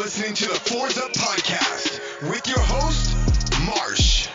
[0.00, 3.14] listening to the Fours Up Podcast with your host,
[3.66, 4.28] Marsh.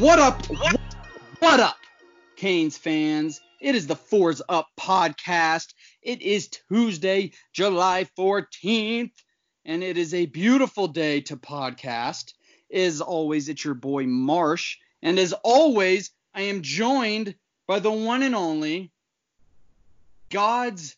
[0.00, 0.42] What up?
[1.40, 1.76] What up,
[2.36, 3.42] Canes fans?
[3.60, 5.74] It is the Fours Up Podcast.
[6.00, 9.12] It is Tuesday, July 14th,
[9.66, 12.32] and it is a beautiful day to podcast.
[12.72, 17.34] As always, it's your boy Marsh, and as always, I am joined
[17.68, 18.92] by the one and only
[20.30, 20.96] God's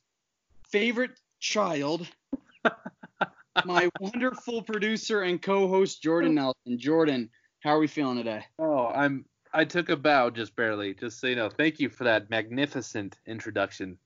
[0.70, 2.06] favorite child,
[3.64, 6.78] my wonderful producer and co-host Jordan Nelson.
[6.78, 8.44] Jordan, how are we feeling today?
[8.58, 9.24] Oh, I'm.
[9.52, 11.48] I took a bow just barely, just so you know.
[11.48, 13.98] Thank you for that magnificent introduction.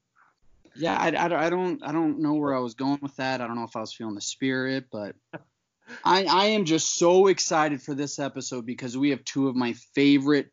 [0.74, 3.40] Yeah, I, I, I don't I don't know where I was going with that.
[3.40, 5.16] I don't know if I was feeling the spirit, but
[6.04, 9.74] I I am just so excited for this episode because we have two of my
[9.95, 10.50] favorite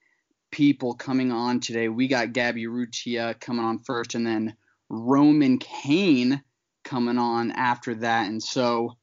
[0.51, 1.89] people coming on today.
[1.89, 4.55] We got Gabby Urrutia coming on first, and then
[4.89, 6.43] Roman Kane
[6.83, 8.27] coming on after that.
[8.27, 8.97] And so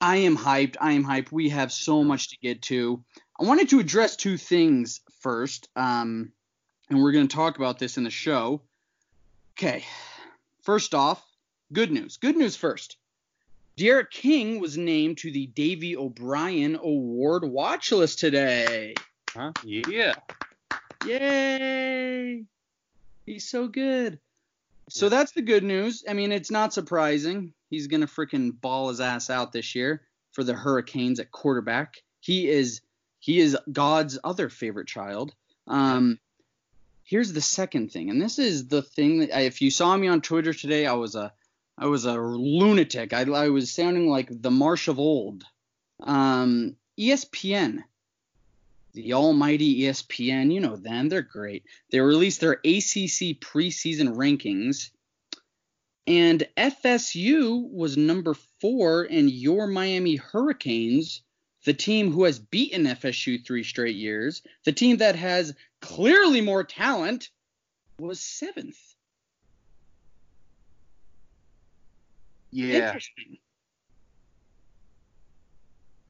[0.00, 0.76] I am hyped.
[0.80, 1.32] I am hyped.
[1.32, 3.04] We have so much to get to.
[3.38, 6.32] I wanted to address two things first, um,
[6.88, 8.62] and we're going to talk about this in the show.
[9.58, 9.84] Okay,
[10.62, 11.22] first off,
[11.72, 12.16] good news.
[12.16, 12.96] Good news first.
[13.76, 18.94] D'Eriq King was named to the Davy O'Brien Award watch list today.
[19.30, 19.52] Huh?
[19.64, 20.14] Yeah.
[21.06, 22.44] Yay!
[23.26, 24.18] He's so good.
[24.88, 26.04] So that's the good news.
[26.08, 27.52] I mean, it's not surprising.
[27.70, 32.02] He's gonna freaking ball his ass out this year for the Hurricanes at quarterback.
[32.20, 32.80] He is
[33.20, 35.34] he is God's other favorite child.
[35.68, 36.18] Um,
[37.04, 40.08] here's the second thing, and this is the thing that I, if you saw me
[40.08, 41.32] on Twitter today, I was a
[41.78, 43.12] I was a lunatic.
[43.12, 45.44] I, I was sounding like the Marsh of old.
[46.00, 47.82] Um, ESPN
[48.94, 51.64] the almighty ESPN, you know them, they're great.
[51.90, 54.90] They released their ACC preseason rankings,
[56.06, 61.22] and FSU was number four, and your Miami Hurricanes,
[61.64, 66.64] the team who has beaten FSU three straight years, the team that has clearly more
[66.64, 67.30] talent,
[67.98, 68.78] was seventh.
[72.50, 73.38] Yeah, Interesting.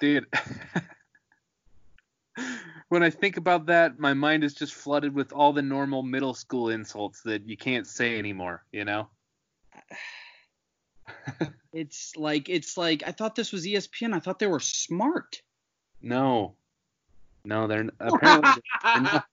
[0.01, 0.27] dude.
[2.93, 6.35] when I think about that, my mind is just flooded with all the normal middle
[6.35, 8.65] school insults that you can't say anymore.
[8.71, 9.09] You know?
[11.73, 14.13] It's like it's like I thought this was ESPN.
[14.13, 15.41] I thought they were smart.
[16.03, 16.55] no,
[17.47, 19.25] no, they're apparently they're not.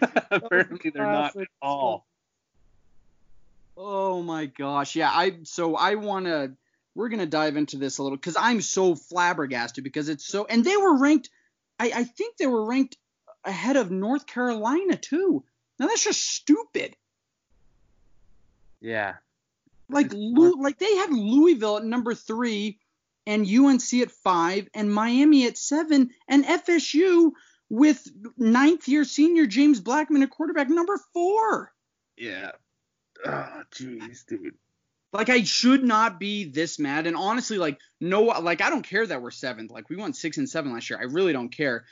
[0.30, 2.06] apparently they're not at all.
[3.76, 4.96] Oh my gosh.
[4.96, 6.54] Yeah, I so I want to
[6.94, 10.46] we're going to dive into this a little cuz I'm so flabbergasted because it's so
[10.46, 11.28] and they were ranked
[11.78, 12.96] I I think they were ranked
[13.44, 15.44] ahead of North Carolina too.
[15.78, 16.96] Now that's just stupid.
[18.80, 19.14] Yeah,
[19.88, 22.78] Like Lou, like they had Louisville at number 3
[23.26, 27.30] and UNC at 5 and Miami at 7 and FSU
[27.70, 31.72] with ninth year senior James Blackman at quarterback number 4.
[32.16, 32.50] yeah.
[33.24, 34.54] Oh, jeez, dude.
[35.12, 37.06] Like I should not be this mad.
[37.06, 39.70] And honestly, like no, like I don't care that we're seventh.
[39.70, 40.98] Like we went six and seven last year.
[40.98, 41.84] I really don't care.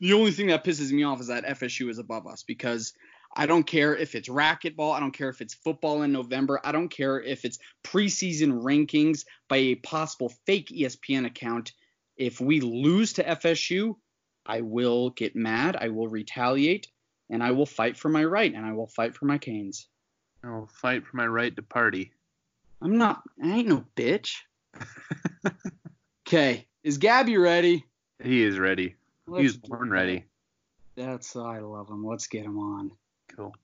[0.00, 2.94] The only thing that pisses me off is that FSU is above us because
[3.36, 4.92] I don't care if it's racquetball.
[4.94, 6.60] I don't care if it's football in November.
[6.64, 11.72] I don't care if it's preseason rankings by a possible fake ESPN account.
[12.16, 13.96] If we lose to FSU,
[14.44, 15.76] I will get mad.
[15.76, 16.88] I will retaliate,
[17.28, 19.86] and I will fight for my right, and I will fight for my Canes.
[20.42, 22.12] I'll fight for my right to party.
[22.82, 23.22] I'm not.
[23.42, 24.36] I ain't no bitch.
[26.28, 27.84] Okay, is Gabby ready?
[28.22, 28.94] He is ready.
[29.30, 29.94] Let's He's born that.
[29.94, 30.24] ready.
[30.96, 32.04] That's I love him.
[32.04, 32.90] Let's get him on.
[33.28, 33.54] Cool.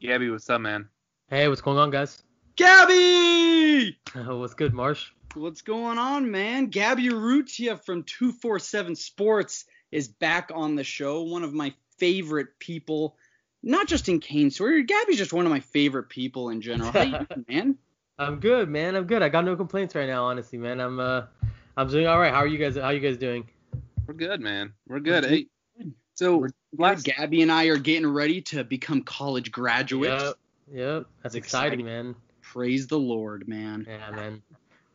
[0.00, 0.88] Gabby, what's up, man?
[1.28, 2.22] Hey, what's going on, guys?
[2.56, 5.10] Gabby, what's good, Marsh?
[5.34, 6.66] what's going on, man?
[6.66, 11.22] Gabby Urrutia from 247 Sports is back on the show.
[11.22, 13.14] One of my favorite people,
[13.62, 14.80] not just in Kane Sawyer.
[14.80, 16.90] Gabby's just one of my favorite people in general.
[16.90, 17.78] How you doing, man?
[18.20, 18.96] I'm good, man.
[18.96, 19.22] I'm good.
[19.22, 20.78] I got no complaints right now, honestly, man.
[20.78, 21.22] I'm uh,
[21.74, 22.30] I'm doing all right.
[22.30, 22.76] How are you guys?
[22.76, 23.48] How are you guys doing?
[24.06, 24.74] We're good, man.
[24.86, 25.24] We're good.
[25.24, 25.46] Hey,
[26.14, 30.22] so We're last, Gabby and I are getting ready to become college graduates.
[30.22, 30.34] Yep,
[30.70, 31.06] yep.
[31.22, 31.86] That's exciting, exciting.
[31.86, 32.14] man.
[32.42, 33.86] Praise the Lord, man.
[33.88, 34.42] Yeah, man.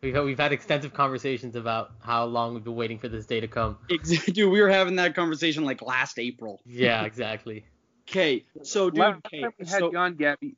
[0.02, 3.40] We've had, we've had extensive conversations about how long we've been waiting for this day
[3.40, 3.80] to come.
[3.90, 6.62] Ex- Dude, we were having that conversation like last April.
[6.66, 7.66] Yeah, exactly.
[8.08, 10.56] Okay, so dude, last okay, time we had so, you on, Gabby,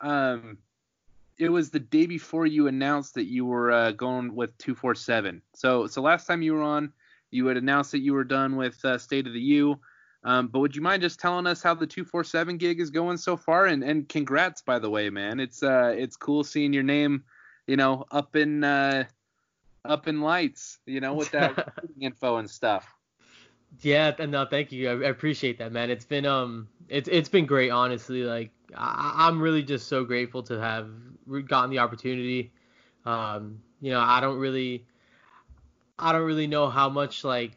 [0.00, 0.58] um,
[1.38, 5.40] it was the day before you announced that you were uh, going with 247.
[5.54, 6.92] So, so last time you were on,
[7.30, 9.78] you had announced that you were done with uh, State of the U.
[10.24, 13.36] Um, but would you mind just telling us how the 247 gig is going so
[13.36, 13.66] far?
[13.66, 15.38] And and congrats, by the way, man.
[15.38, 17.22] It's uh it's cool seeing your name,
[17.68, 19.04] you know, up in uh
[19.84, 22.92] up in lights, you know, with that info and stuff.
[23.80, 24.90] Yeah, and no, thank you.
[24.90, 25.90] I, I, appreciate that, man.
[25.90, 28.24] It's been um, it's it's been great, honestly.
[28.24, 30.88] Like I, am really just so grateful to have
[31.46, 32.52] gotten the opportunity.
[33.04, 34.84] Um, you know, I don't really,
[35.98, 37.56] I don't really know how much like.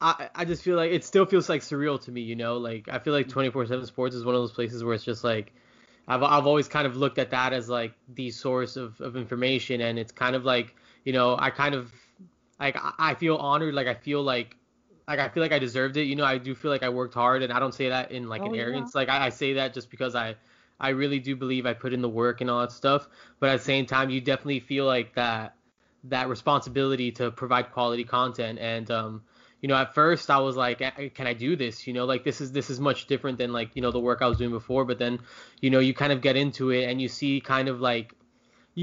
[0.00, 2.58] I, I just feel like it still feels like surreal to me, you know.
[2.58, 5.52] Like I feel like 24/7 Sports is one of those places where it's just like,
[6.06, 9.80] I've I've always kind of looked at that as like the source of, of information,
[9.80, 10.74] and it's kind of like,
[11.04, 11.92] you know, I kind of
[12.60, 14.56] like I feel honored, like I feel like
[15.08, 16.02] like I feel like I deserved it.
[16.02, 18.28] You know, I do feel like I worked hard, and I don't say that in
[18.28, 18.92] like oh, an arrogance.
[18.94, 19.00] Yeah.
[19.00, 20.36] Like I, I, say that just because I
[20.78, 23.08] I really do believe I put in the work and all that stuff.
[23.40, 25.54] But at the same time, you definitely feel like that
[26.04, 28.58] that responsibility to provide quality content.
[28.58, 29.22] And um,
[29.62, 30.78] you know, at first I was like,
[31.14, 31.86] can I do this?
[31.86, 34.20] You know, like this is this is much different than like you know the work
[34.20, 34.84] I was doing before.
[34.84, 35.20] But then,
[35.60, 38.14] you know, you kind of get into it and you see kind of like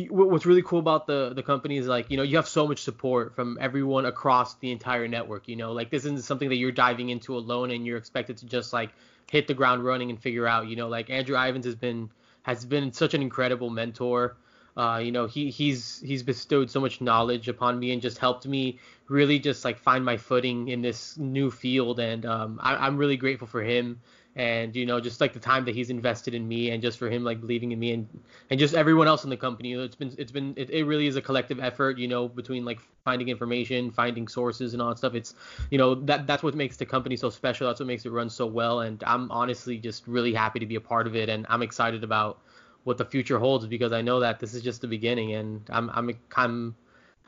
[0.03, 2.83] what's really cool about the the company is like you know you have so much
[2.83, 5.71] support from everyone across the entire network you know?
[5.71, 8.91] Like this isn't something that you're diving into alone and you're expected to just like
[9.31, 10.87] hit the ground running and figure out you know?
[10.87, 12.09] Like Andrew Ivins has been
[12.43, 14.37] has been such an incredible mentor.
[14.77, 18.45] Uh, you know he he's he's bestowed so much knowledge upon me and just helped
[18.45, 18.77] me
[19.07, 23.15] really just like find my footing in this new field and um, I, i'm really
[23.15, 24.01] grateful for him
[24.35, 27.09] and you know just like the time that he's invested in me and just for
[27.09, 28.07] him like believing in me and
[28.49, 29.73] and just everyone else in the company.
[29.73, 32.79] It's been it's been it, it really is a collective effort you know between like
[33.05, 35.15] finding information finding sources and all that stuff.
[35.15, 35.35] It's
[35.71, 37.67] you know that that's what makes the company so special.
[37.67, 38.81] That's what makes it run so well.
[38.81, 41.29] And i'm honestly just really happy to be a part of it.
[41.29, 42.39] And i'm excited about
[42.83, 45.33] what the future holds because i know that this is just the beginning.
[45.33, 46.75] And i'm i'm i'm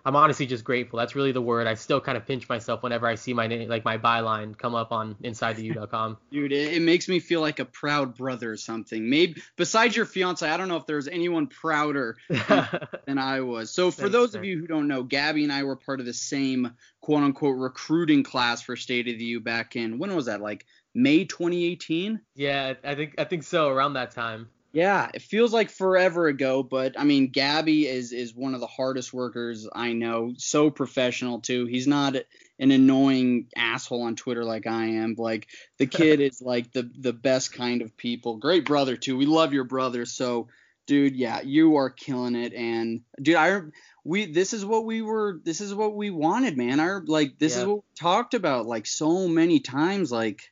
[0.07, 1.00] I'm honestly just grateful.
[1.00, 1.68] That's really the word.
[1.68, 4.74] I still kind of pinch myself whenever I see my name, like my byline come
[4.74, 6.18] up on InsideTheU.com.
[6.31, 9.09] Dude, it, it, makes me feel like a proud brother or something.
[9.09, 13.69] Maybe besides your fiance, I don't know if there's anyone prouder than I was.
[13.69, 14.39] So for Thanks, those man.
[14.39, 16.71] of you who don't know, Gabby and I were part of the same
[17.01, 20.39] quote unquote recruiting class for State of the U back in when was that?
[20.39, 20.65] Like
[20.95, 22.21] May 2018?
[22.33, 24.48] Yeah, I think I think so around that time.
[24.77, 28.68] Yeah, it feels like forever ago, but I mean, Gabby is is one of the
[28.68, 30.35] hardest workers I know.
[30.38, 31.65] So professional too.
[31.65, 32.15] He's not
[32.59, 35.15] an annoying asshole on Twitter like I am.
[35.18, 35.47] Like
[35.79, 38.38] the kid is like the the best kind of people.
[38.38, 39.18] Great brother too.
[39.18, 40.06] We love your brother.
[40.06, 40.50] So,
[40.85, 42.53] dude, yeah, you are killing it.
[42.53, 43.62] And dude, I
[44.03, 45.39] we this is what we were.
[45.44, 46.79] This is what we wanted, man.
[46.79, 47.62] Our like this yeah.
[47.62, 50.12] is what we talked about like so many times.
[50.12, 50.51] Like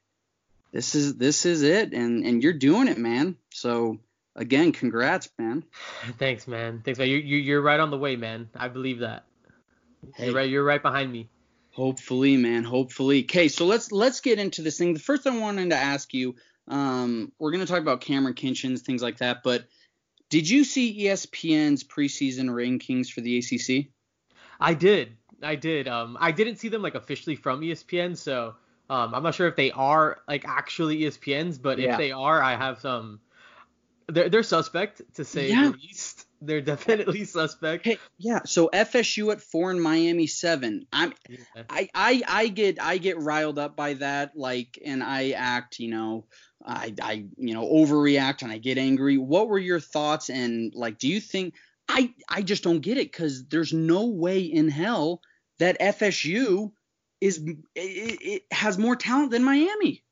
[0.72, 3.36] this is this is it, and and you're doing it, man.
[3.52, 4.00] So
[4.36, 5.64] again, congrats, man.
[6.18, 6.82] Thanks, man.
[6.84, 7.08] Thanks, man.
[7.10, 8.50] You, you you're right on the way, man.
[8.56, 9.26] I believe that.
[10.16, 10.28] Hey.
[10.28, 10.50] You're right.
[10.50, 11.30] You're right behind me.
[11.72, 12.64] Hopefully, man.
[12.64, 13.24] Hopefully.
[13.24, 14.94] Okay, so let's let's get into this thing.
[14.94, 16.36] The first thing I wanted to ask you,
[16.68, 19.44] um, we're gonna talk about Cameron Kinchens, things like that.
[19.44, 19.66] But
[20.30, 23.88] did you see ESPN's preseason rankings for the ACC?
[24.60, 25.18] I did.
[25.44, 25.88] I did.
[25.88, 28.56] Um, I didn't see them like officially from ESPN, so
[28.90, 31.92] um, I'm not sure if they are like actually ESPN's, but yeah.
[31.92, 33.20] if they are, I have some
[34.08, 35.72] they're they're suspect to say yeah.
[35.72, 36.26] the least.
[36.42, 37.86] They're definitely suspect.
[37.86, 38.42] Hey, yeah.
[38.46, 40.86] So FSU at four and Miami seven.
[40.94, 41.64] I'm yeah.
[41.70, 44.36] I, I I get I get riled up by that.
[44.36, 46.26] Like, and I act, you know,
[46.64, 49.18] I I you know overreact and I get angry.
[49.18, 50.30] What were your thoughts?
[50.30, 51.56] And like, do you think
[51.90, 55.22] I I just don't get it because there's no way in hell
[55.60, 56.72] that FSU
[57.22, 60.04] is it, it has more talent than Miami.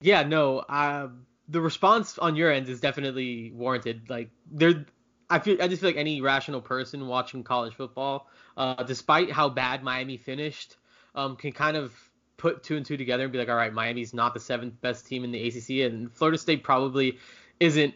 [0.00, 0.22] Yeah.
[0.22, 0.64] No.
[0.68, 4.08] Um the response on your end is definitely warranted.
[4.08, 4.86] Like there,
[5.30, 9.48] I feel I just feel like any rational person watching college football, uh, despite how
[9.48, 10.76] bad Miami finished,
[11.14, 11.92] um, can kind of
[12.36, 15.06] put two and two together and be like, all right, Miami's not the seventh best
[15.06, 17.18] team in the ACC, and Florida State probably
[17.60, 17.94] isn't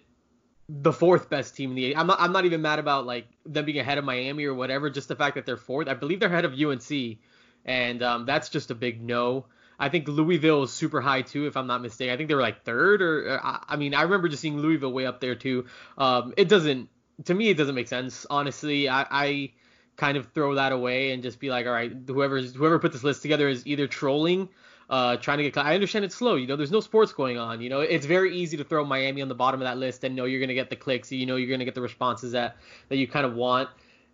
[0.69, 1.97] the fourth best team in the.
[1.97, 2.21] I'm not.
[2.21, 4.89] I'm not even mad about like them being ahead of Miami or whatever.
[4.89, 5.89] Just the fact that they're fourth.
[5.89, 7.19] I believe they're ahead of UNC,
[7.65, 9.47] and um, that's just a big no.
[9.79, 12.15] I think Louisville is super high too, if I'm not mistaken.
[12.15, 15.07] I think they were like third, or, I mean, I remember just seeing Louisville way
[15.07, 15.67] up there too.
[15.99, 16.89] Um, it doesn't,
[17.25, 18.27] to me, it doesn't make sense.
[18.31, 19.53] Honestly, I, I
[19.97, 23.05] kind of throw that away and just be like, all right, whoever's whoever put this
[23.05, 24.49] list together is either trolling,
[24.89, 25.57] uh, trying to get.
[25.59, 26.35] I understand it's slow.
[26.35, 27.61] You know, there's no sports going on.
[27.61, 30.17] You know, it's very easy to throw Miami on the bottom of that list and
[30.17, 31.13] know you're gonna get the clicks.
[31.13, 32.57] You know, you're gonna get the responses that
[32.89, 33.69] that you kind of want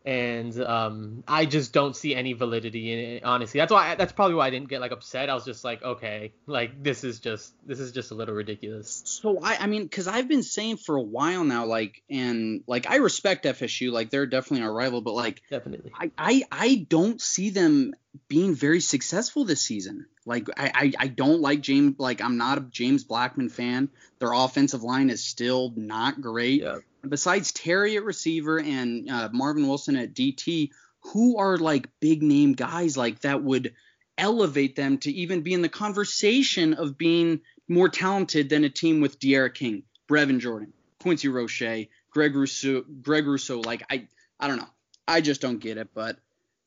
[0.08, 3.24] and um, I just don't see any validity in it.
[3.24, 5.28] Honestly, that's why that's probably why I didn't get like upset.
[5.28, 9.02] I was just like, okay, like this is just this is just a little ridiculous.
[9.04, 12.90] So I I mean, because I've been saying for a while now, like, and like
[12.90, 17.20] I respect FSU, like they're definitely our rival, but like definitely, I I I don't
[17.20, 17.94] see them
[18.28, 20.06] being very successful this season.
[20.26, 23.88] Like I, I, I don't like James like I'm not a James Blackman fan.
[24.18, 26.62] Their offensive line is still not great.
[26.62, 26.78] Yeah.
[27.08, 32.54] Besides Terry at receiver and uh, Marvin Wilson at DT, who are like big name
[32.54, 33.74] guys like that would
[34.16, 39.00] elevate them to even be in the conversation of being more talented than a team
[39.00, 43.60] with D'Eriq King, Brevin Jordan, Quincy Roche, Greg Rousseau, Greg Rousseau.
[43.60, 44.08] Like I,
[44.40, 44.68] I don't know.
[45.06, 46.18] I just don't get it, but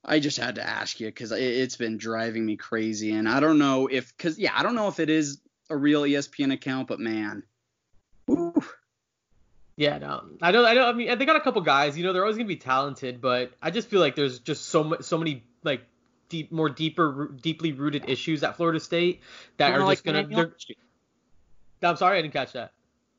[0.03, 3.39] I just had to ask you because it, it's been driving me crazy, and I
[3.39, 5.39] don't know if, because yeah, I don't know if it is
[5.69, 7.43] a real ESPN account, but man,
[8.27, 8.53] woo,
[9.77, 10.87] Yeah, no, I know, I know.
[10.87, 11.97] I mean, they got a couple guys.
[11.97, 14.83] You know, they're always gonna be talented, but I just feel like there's just so
[14.83, 15.81] much, so many like
[16.29, 19.21] deep, more deeper, deeply rooted issues at Florida State
[19.57, 20.19] that Kinda are like just gonna.
[20.19, 20.77] Miami They're, last year.
[21.83, 22.73] I'm sorry, I didn't catch that.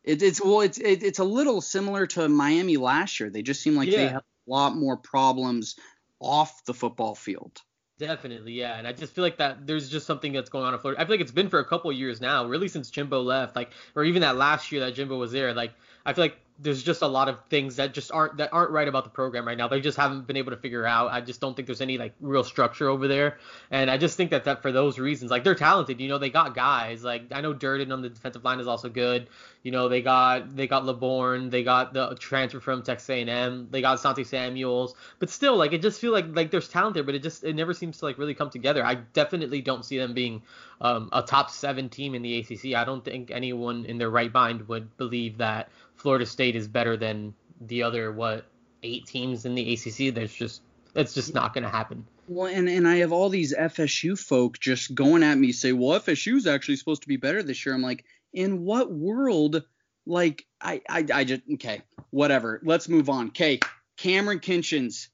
[0.05, 3.31] It, it's well, it's it, it's a little similar to Miami last year.
[3.31, 5.77] They just seem like they have a lot more problems
[6.23, 7.61] off the football field.
[7.99, 8.79] Definitely, yeah.
[8.79, 11.00] And I just feel like that there's just something that's going on in Florida.
[11.00, 13.55] I feel like it's been for a couple of years now, really since Jimbo left,
[13.55, 15.52] like, or even that last year that Jimbo was there.
[15.55, 15.73] Like,
[16.05, 18.87] I feel like there's just a lot of things that just aren't that aren't right
[18.87, 19.69] about the program right now.
[19.69, 21.11] They just haven't been able to figure out.
[21.11, 23.38] I just don't think there's any like real structure over there.
[23.71, 26.00] And I just think that that for those reasons, like they're talented.
[26.00, 27.02] You know, they got guys.
[27.02, 29.28] Like I know Durden on the defensive line is also good.
[29.62, 33.81] You know, they got they got LeBourne, they got the transfer from Texas A&M, they
[33.81, 37.14] got Sante Samuels, but still, like it just feel like like there's talent there, but
[37.14, 38.85] it just it never seems to like really come together.
[38.85, 40.42] I definitely don't see them being
[40.81, 42.75] um, a top seven team in the ACC.
[42.75, 45.69] I don't think anyone in their right mind would believe that
[46.02, 48.47] Florida State is better than the other what
[48.82, 50.12] eight teams in the ACC.
[50.12, 50.62] There's just
[50.97, 52.04] it's just not going to happen.
[52.26, 56.00] Well, and and I have all these FSU folk just going at me say, well,
[56.00, 57.75] FSU's actually supposed to be better this year.
[57.75, 59.62] I'm like, in what world?
[60.04, 62.61] Like, I I, I just okay, whatever.
[62.64, 63.28] Let's move on.
[63.28, 63.61] Okay,
[63.97, 65.09] Cameron Kinchens.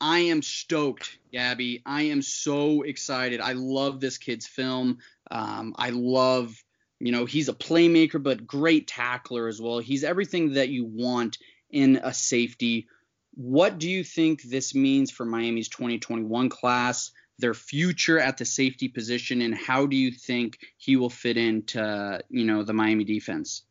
[0.00, 1.82] I am stoked, Gabby.
[1.84, 3.40] I am so excited.
[3.40, 4.98] I love this kid's film.
[5.30, 6.54] Um, I love,
[7.00, 9.78] you know, he's a playmaker, but great tackler as well.
[9.78, 11.38] He's everything that you want
[11.70, 12.88] in a safety.
[13.34, 18.88] What do you think this means for Miami's 2021 class, their future at the safety
[18.88, 23.62] position, and how do you think he will fit into, you know, the Miami defense?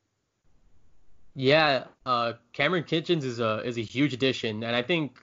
[1.36, 5.17] Yeah, uh, Cameron Kinchens is a is a huge addition, and I think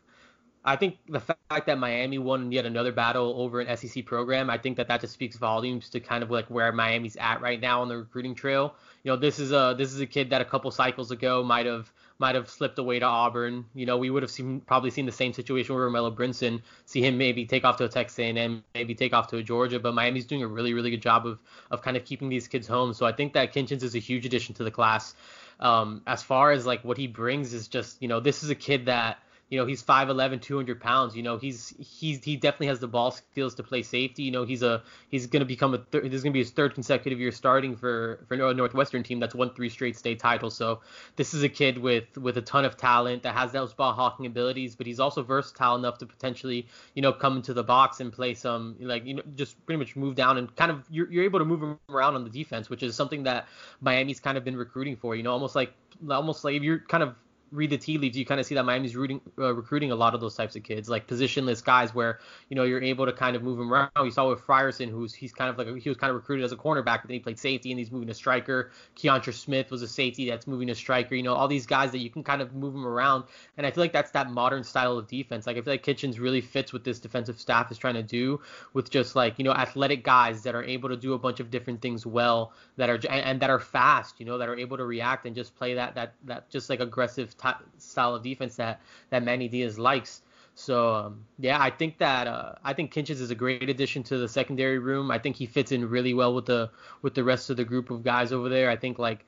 [0.66, 4.58] I think the fact that Miami won yet another battle over an SEC program, I
[4.58, 7.82] think that that just speaks volumes to kind of like where Miami's at right now
[7.82, 8.74] on the recruiting trail.
[9.04, 11.66] You know, this is a this is a kid that a couple cycles ago might
[11.66, 13.64] have might have slipped away to Auburn.
[13.74, 17.00] You know, we would have seen probably seen the same situation with Romello Brinson, see
[17.00, 19.94] him maybe take off to a Texas A&M, maybe take off to a Georgia, but
[19.94, 21.38] Miami's doing a really really good job of
[21.70, 22.92] of kind of keeping these kids home.
[22.92, 25.14] So I think that Kinchens is a huge addition to the class.
[25.60, 28.54] Um, as far as like what he brings is just, you know, this is a
[28.54, 31.16] kid that you know, he's 5'11", 200 pounds.
[31.16, 34.24] You know, he's he's he definitely has the ball skills to play safety.
[34.24, 36.40] You know, he's a he's going to become a thir- this is going to be
[36.40, 40.18] his third consecutive year starting for for a Northwestern team that's won three straight state
[40.18, 40.56] titles.
[40.56, 40.80] So
[41.14, 44.26] this is a kid with with a ton of talent that has those ball hawking
[44.26, 48.12] abilities, but he's also versatile enough to potentially you know come into the box and
[48.12, 51.24] play some like you know just pretty much move down and kind of you're you're
[51.24, 53.46] able to move him around on the defense, which is something that
[53.80, 55.14] Miami's kind of been recruiting for.
[55.14, 55.72] You know, almost like
[56.10, 57.14] almost like if you're kind of
[57.52, 60.14] read the tea leaves, you kind of see that Miami's rooting, uh, recruiting a lot
[60.14, 63.36] of those types of kids, like positionless guys, where you know you're able to kind
[63.36, 63.90] of move them around.
[63.96, 66.44] You saw with Frierson, who's he's kind of like a, he was kind of recruited
[66.44, 68.72] as a cornerback, but then he played safety and he's moving to striker.
[68.96, 71.14] Keontra Smith was a safety that's moving to striker.
[71.14, 73.24] You know, all these guys that you can kind of move them around,
[73.56, 75.46] and I feel like that's that modern style of defense.
[75.46, 78.40] Like I feel like Kinchens really fits what this defensive staff is trying to do
[78.72, 81.50] with just like you know athletic guys that are able to do a bunch of
[81.50, 84.76] different things well, that are and, and that are fast, you know, that are able
[84.76, 87.35] to react and just play that that that just like aggressive
[87.78, 90.22] style of defense that that Manny Diaz likes.
[90.54, 94.18] So um, yeah, I think that uh, I think Kinchens is a great addition to
[94.18, 95.10] the secondary room.
[95.10, 96.70] I think he fits in really well with the
[97.02, 98.70] with the rest of the group of guys over there.
[98.70, 99.24] I think like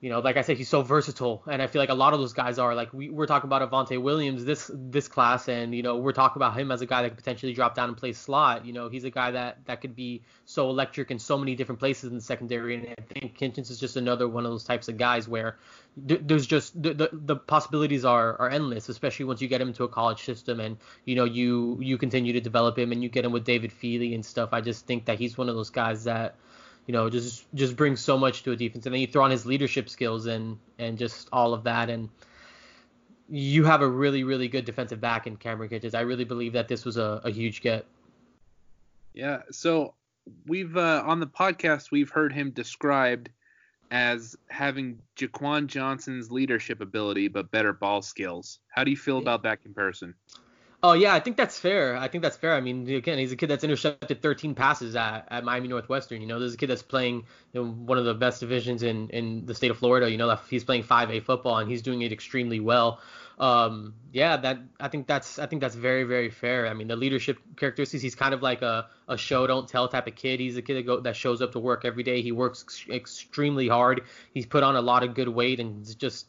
[0.00, 2.20] you know, like I said, he's so versatile, and I feel like a lot of
[2.20, 5.82] those guys are like we, we're talking about Avantae Williams this this class, and you
[5.82, 8.12] know we're talking about him as a guy that could potentially drop down and play
[8.12, 8.66] slot.
[8.66, 11.78] You know, he's a guy that that could be so electric in so many different
[11.78, 14.88] places in the secondary, and I think Kinchens is just another one of those types
[14.88, 15.56] of guys where
[16.06, 19.68] th- there's just the, the the possibilities are are endless, especially once you get him
[19.68, 20.76] into a college system, and
[21.06, 24.14] you know you you continue to develop him, and you get him with David Feeley
[24.14, 24.50] and stuff.
[24.52, 26.36] I just think that he's one of those guys that
[26.86, 28.86] you know, just just brings so much to a defense.
[28.86, 32.08] And then you throw on his leadership skills and and just all of that, and
[33.28, 35.94] you have a really really good defensive back in Cameron Kinchens.
[35.94, 37.86] I really believe that this was a, a huge get.
[39.14, 39.42] Yeah.
[39.50, 39.94] So
[40.46, 43.30] we've uh, on the podcast we've heard him described
[43.90, 48.60] as having Jaquan Johnson's leadership ability but better ball skills.
[48.68, 50.14] How do you feel about that comparison?
[50.88, 51.96] Oh yeah, I think that's fair.
[51.96, 52.54] I think that's fair.
[52.54, 56.20] I mean, again, he's a kid that's intercepted 13 passes at, at Miami Northwestern.
[56.20, 59.10] You know, there's a kid that's playing you know, one of the best divisions in,
[59.10, 60.08] in the state of Florida.
[60.08, 63.00] You know, he's playing 5A football and he's doing it extremely well.
[63.36, 66.68] Um, yeah, that I think that's I think that's very very fair.
[66.68, 68.00] I mean, the leadership characteristics.
[68.00, 70.38] He's kind of like a, a show don't tell type of kid.
[70.38, 72.22] He's a kid that go that shows up to work every day.
[72.22, 74.02] He works ex- extremely hard.
[74.32, 76.26] He's put on a lot of good weight and just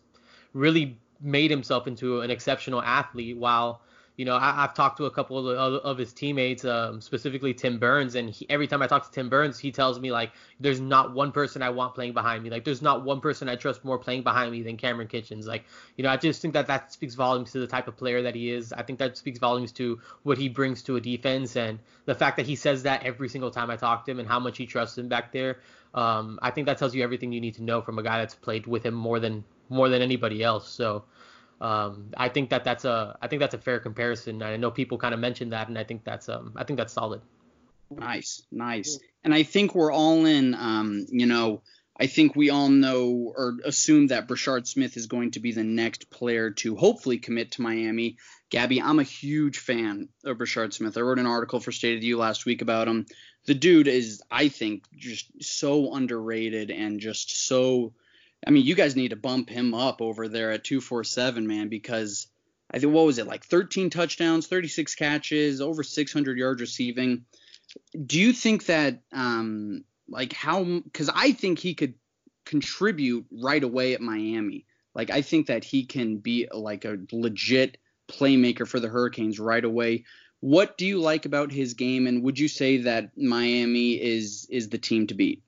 [0.53, 3.81] really made himself into an exceptional athlete while
[4.17, 7.77] you know, I, have talked to a couple of, of his teammates, um, specifically Tim
[7.77, 10.79] Burns, and he, every time I talk to Tim Burns, he tells me like, there's
[10.79, 12.49] not one person I want playing behind me.
[12.49, 15.45] Like, there's not one person I trust more playing behind me than Cameron Kinchens.
[15.45, 15.65] Like,
[15.97, 18.33] you know, I just think that that speaks volumes to the type of player that
[18.33, 18.73] he is.
[18.73, 22.37] I think that speaks volumes to what he brings to a defense, and the fact
[22.37, 24.65] that he says that every single time I talk to him, and how much he
[24.65, 25.59] trusts him back there.
[25.93, 28.35] Um, I think that tells you everything you need to know from a guy that's
[28.35, 30.69] played with him more than more than anybody else.
[30.69, 31.03] So
[31.59, 34.41] um, I think that that's a I think that's a fair comparison.
[34.43, 36.93] I know people kind of mentioned that, and I think that's um I think that's
[36.93, 37.21] solid.
[37.89, 38.99] Nice, nice.
[39.23, 40.53] And I think we're all in.
[40.53, 41.61] Um, you know,
[41.99, 45.63] I think we all know or assume that Brashard Smith is going to be the
[45.63, 48.17] next player to hopefully commit to Miami.
[48.49, 50.97] Gabby, I'm a huge fan of Brashard Smith.
[50.97, 53.07] I wrote an article for State of the U last week about him.
[53.45, 57.93] The dude is, I think, just so underrated and just so
[58.45, 62.27] I mean, you guys need to bump him up over there at 247, man, because
[62.71, 67.25] I think what was it like 13 touchdowns, 36 catches, over 600 yards receiving.
[68.05, 71.95] Do you think that um like how cuz I think he could
[72.47, 74.65] contribute right away at Miami.
[74.95, 77.77] Like I think that he can be like a legit
[78.07, 80.05] playmaker for the Hurricanes right away.
[80.39, 84.69] What do you like about his game and would you say that Miami is is
[84.69, 85.43] the team to beat?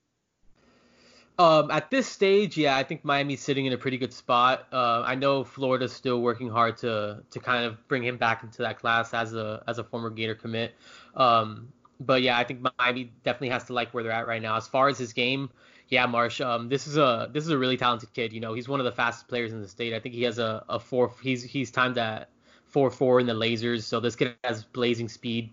[1.40, 4.66] Um, at this stage, yeah, I think Miami's sitting in a pretty good spot.
[4.70, 8.58] Uh, I know Florida's still working hard to to kind of bring him back into
[8.60, 10.74] that class as a as a former Gator commit.
[11.14, 14.54] Um, but yeah, I think Miami definitely has to like where they're at right now.
[14.56, 15.48] As far as his game,
[15.88, 18.34] yeah, Marsh, um, this is a this is a really talented kid.
[18.34, 19.94] You know, he's one of the fastest players in the state.
[19.94, 21.10] I think he has a, a four.
[21.22, 22.28] He's he's timed at
[22.66, 25.52] four four in the lasers, so this kid has blazing speed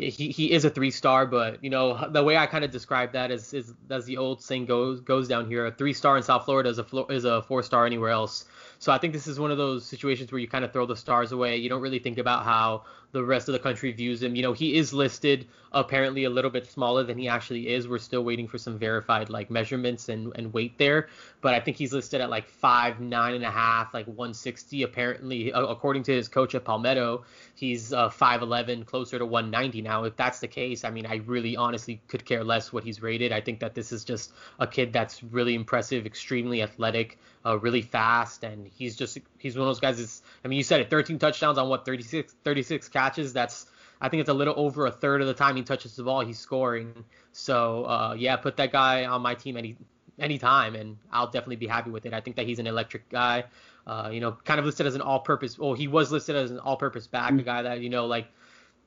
[0.00, 3.12] he, he is a three star, but you know the way I kind of describe
[3.12, 6.22] that is, is as the old saying goes goes down here, a three star in
[6.22, 8.44] South Florida is a is a four star anywhere else.
[8.78, 10.96] So I think this is one of those situations where you kind of throw the
[10.96, 11.56] stars away.
[11.56, 14.36] You don't really think about how the rest of the country views him.
[14.36, 17.86] You know, he is listed apparently a little bit smaller than he actually is.
[17.86, 21.08] We're still waiting for some verified like measurements and, and weight there,
[21.40, 24.82] but I think he's listed at like five nine and a half, like 160.
[24.82, 30.04] Apparently, according to his coach at Palmetto, he's uh, 5'11, closer to 190 now.
[30.04, 33.32] If that's the case, I mean, I really honestly could care less what he's rated.
[33.32, 37.82] I think that this is just a kid that's really impressive, extremely athletic, uh, really
[37.82, 39.98] fast, and he's just he's one of those guys.
[39.98, 43.32] That's, I mean, you said it, 13 touchdowns on what 36 36 catches.
[43.32, 43.66] That's
[44.00, 46.20] I think it's a little over a third of the time he touches the ball,
[46.20, 47.04] he's scoring.
[47.32, 49.76] So uh, yeah, put that guy on my team any
[50.18, 52.12] any time, and I'll definitely be happy with it.
[52.12, 53.44] I think that he's an electric guy.
[53.86, 55.58] Uh, you know, kind of listed as an all-purpose.
[55.58, 57.40] Well, he was listed as an all-purpose back, mm-hmm.
[57.40, 58.28] a guy that you know like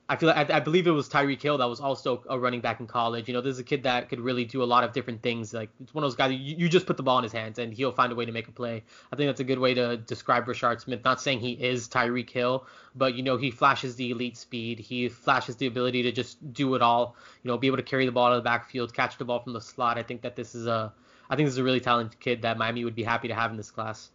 [0.06, 2.60] I feel like I, I, believe it was Tyreek Hill that was also a running
[2.60, 3.26] back in college.
[3.26, 5.54] You know, this is a kid that could really do a lot of different things.
[5.54, 7.58] Like it's one of those guys you, you just put the ball in his hands
[7.58, 8.82] and he'll find a way to make a play.
[9.10, 11.02] I think that's a good way to describe Brashard Smith.
[11.04, 14.78] Not saying he is Tyreek Hill, but you know he flashes the elite speed.
[14.78, 17.16] He flashes the ability to just do it all.
[17.42, 19.54] You know, be able to carry the ball to the backfield, catch the ball from
[19.54, 19.96] the slot.
[19.96, 20.92] I think that this is a
[21.30, 23.50] I think this is a really talented kid that Miami would be happy to have
[23.50, 24.10] in this class.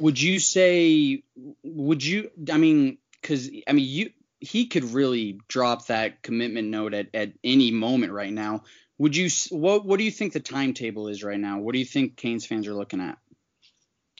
[0.00, 1.22] Would you say?
[1.62, 2.30] Would you?
[2.52, 7.32] I mean, because I mean you he could really drop that commitment note at, at
[7.42, 8.62] any moment right now.
[8.98, 11.58] Would you what what do you think the timetable is right now?
[11.58, 13.18] What do you think Canes fans are looking at?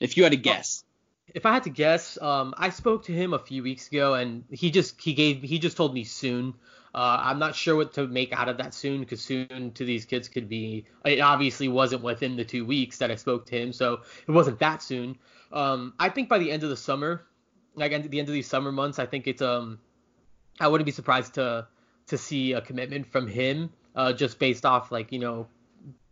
[0.00, 0.84] If you had to guess.
[1.34, 4.44] If I had to guess, um, I spoke to him a few weeks ago, and
[4.50, 6.54] he just he gave he just told me soon.
[6.94, 10.06] Uh, I'm not sure what to make out of that soon because soon to these
[10.06, 10.86] kids could be.
[11.04, 14.60] It obviously wasn't within the two weeks that I spoke to him, so it wasn't
[14.60, 15.18] that soon.
[15.52, 17.26] Um, I think by the end of the summer,
[17.74, 19.80] like at the end of these summer months, I think it's um
[20.60, 21.66] I wouldn't be surprised to
[22.08, 25.46] to see a commitment from him, uh, just based off like you know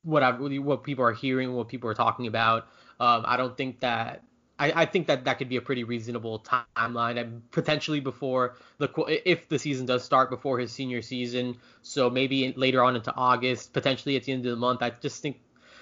[0.02, 2.68] what I what people are hearing, what people are talking about.
[3.00, 4.22] Um, I don't think that
[4.58, 6.42] I, I, think that that could be a pretty reasonable
[6.76, 8.88] timeline, and potentially before the
[9.28, 11.56] if the season does start before his senior season.
[11.82, 14.82] So maybe later on into August, potentially at the end of the month.
[14.82, 15.40] I just think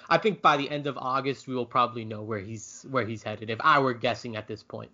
[0.09, 3.23] I think by the end of August we will probably know where he's where he's
[3.23, 3.49] headed.
[3.49, 4.91] If I were guessing at this point.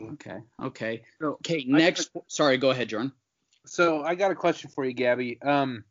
[0.00, 0.38] Okay.
[0.62, 1.02] Okay.
[1.20, 1.64] So, okay.
[1.66, 2.10] Next.
[2.16, 2.58] I, sorry.
[2.58, 3.12] Go ahead, Jordan.
[3.64, 5.40] So I got a question for you, Gabby.
[5.42, 5.84] Um,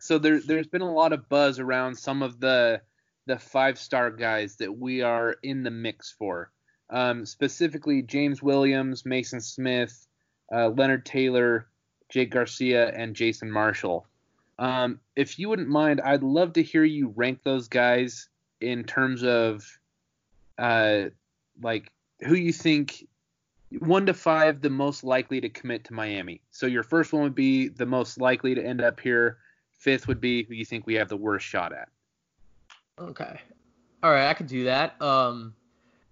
[0.00, 2.80] so there there's been a lot of buzz around some of the
[3.26, 6.50] the five star guys that we are in the mix for.
[6.90, 10.06] Um, specifically James Williams, Mason Smith,
[10.52, 11.66] uh, Leonard Taylor,
[12.08, 14.06] Jake Garcia, and Jason Marshall.
[14.58, 18.28] Um, if you wouldn't mind, I'd love to hear you rank those guys
[18.60, 19.66] in terms of
[20.58, 21.04] uh,
[21.60, 21.90] like
[22.20, 23.06] who you think
[23.80, 26.40] one to five the most likely to commit to Miami.
[26.50, 29.38] So your first one would be the most likely to end up here.
[29.78, 31.88] Fifth would be who you think we have the worst shot at.
[32.98, 33.40] Okay.
[34.02, 35.00] All right, I could do that.
[35.00, 35.54] Um,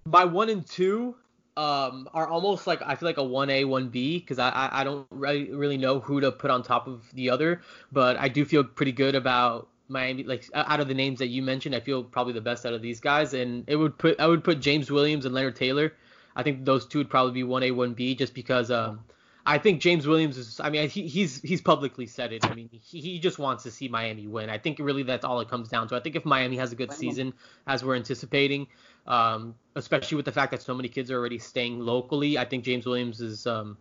[0.05, 1.17] my one and two
[1.57, 4.81] um are almost like I feel like a one A one B because I, I
[4.81, 8.29] I don't really really know who to put on top of the other, but I
[8.29, 10.23] do feel pretty good about Miami.
[10.23, 12.83] Like out of the names that you mentioned, I feel probably the best out of
[12.83, 15.93] these guys, and it would put I would put James Williams and Leonard Taylor.
[16.37, 19.01] I think those two would probably be one A one B just because um
[19.47, 20.61] I think James Williams is.
[20.61, 22.45] I mean, he, he's he's publicly said it.
[22.45, 24.51] I mean, he, he just wants to see Miami win.
[24.51, 25.97] I think really that's all it comes down to.
[25.97, 27.33] I think if Miami has a good season,
[27.67, 28.67] as we're anticipating,
[29.07, 32.65] um, especially with the fact that so many kids are already staying locally, I think
[32.65, 33.47] James Williams is.
[33.47, 33.77] Um,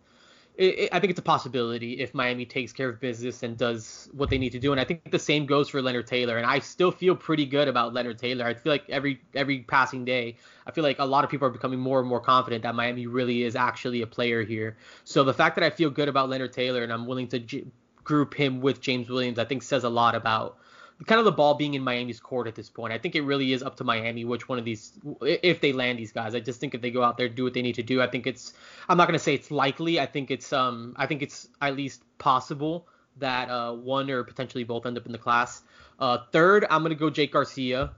[0.60, 4.10] it, it, I think it's a possibility if Miami takes care of business and does
[4.12, 4.74] what they need to do.
[4.74, 6.38] And I think the same goes for Leonard Taylor.
[6.38, 8.46] And I still feel pretty good about Leonard Taylor.
[8.46, 10.36] I feel like every every passing day,
[10.68, 13.08] I feel like a lot of people are becoming more and more confident that Miami
[13.08, 14.76] really is actually a player here.
[15.06, 17.66] So the fact that I feel good about Leonard Taylor and I'm willing to j-
[18.04, 20.58] group him with James Williams, I think says a lot about
[21.06, 22.92] kind of the ball being in Miami's court at this point.
[22.92, 25.98] I think it really is up to Miami which one of these if they land
[25.98, 26.36] these guys.
[26.36, 28.08] I just think if they go out there do what they need to do, I
[28.08, 28.54] think it's
[28.88, 30.00] I'm not going to say it's likely.
[30.00, 34.64] I think it's um I think it's at least possible that uh one or potentially
[34.64, 35.62] both end up in the class.
[36.00, 37.92] Uh third, I'm going to go Jake Garcia.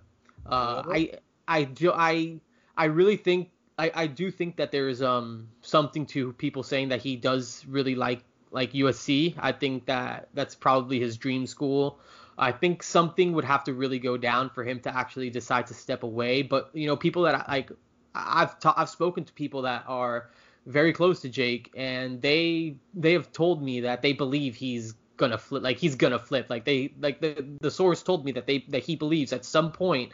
[0.46, 1.14] Uh I
[1.48, 2.40] I do I
[2.78, 7.02] I really think I, I do think that there's um something to people saying that
[7.02, 9.34] he does really like like USC.
[9.40, 12.00] I think that that's probably his dream school.
[12.38, 15.74] I think something would have to really go down for him to actually decide to
[15.74, 16.42] step away.
[16.42, 17.72] But you know, people that I, like
[18.16, 20.30] I've ta- I've spoken to people that are
[20.66, 25.38] very close to Jake, and they they have told me that they believe he's gonna
[25.38, 26.50] flip, like he's gonna flip.
[26.50, 29.72] Like they like the the source told me that they that he believes at some
[29.72, 30.12] point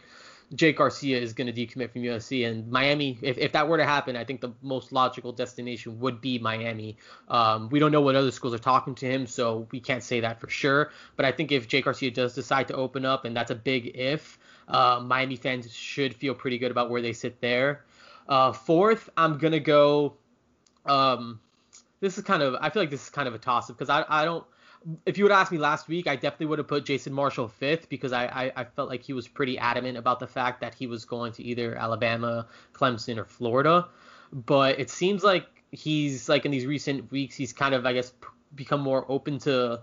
[0.54, 3.18] Jake Garcia is going to decommit from USC and Miami.
[3.20, 6.96] If, if that were to happen, I think the most logical destination would be Miami.
[7.28, 10.20] Um, we don't know what other schools are talking to him, so we can't say
[10.20, 10.90] that for sure.
[11.16, 13.92] But I think if Jake Garcia does decide to open up, and that's a big
[13.94, 17.84] if, uh, Miami fans should feel pretty good about where they sit there.
[18.26, 20.14] Uh, fourth, I'm gonna go.
[20.86, 21.40] Um,
[22.00, 22.56] this is kind of.
[22.60, 24.44] I feel like this is kind of a toss up because I I don't
[25.06, 27.88] if you would ask me last week, I definitely would have put Jason Marshall fifth
[27.88, 30.86] because I, I, I, felt like he was pretty adamant about the fact that he
[30.86, 33.88] was going to either Alabama, Clemson, or Florida.
[34.32, 38.12] But it seems like he's like in these recent weeks, he's kind of I guess
[38.54, 39.80] become more open to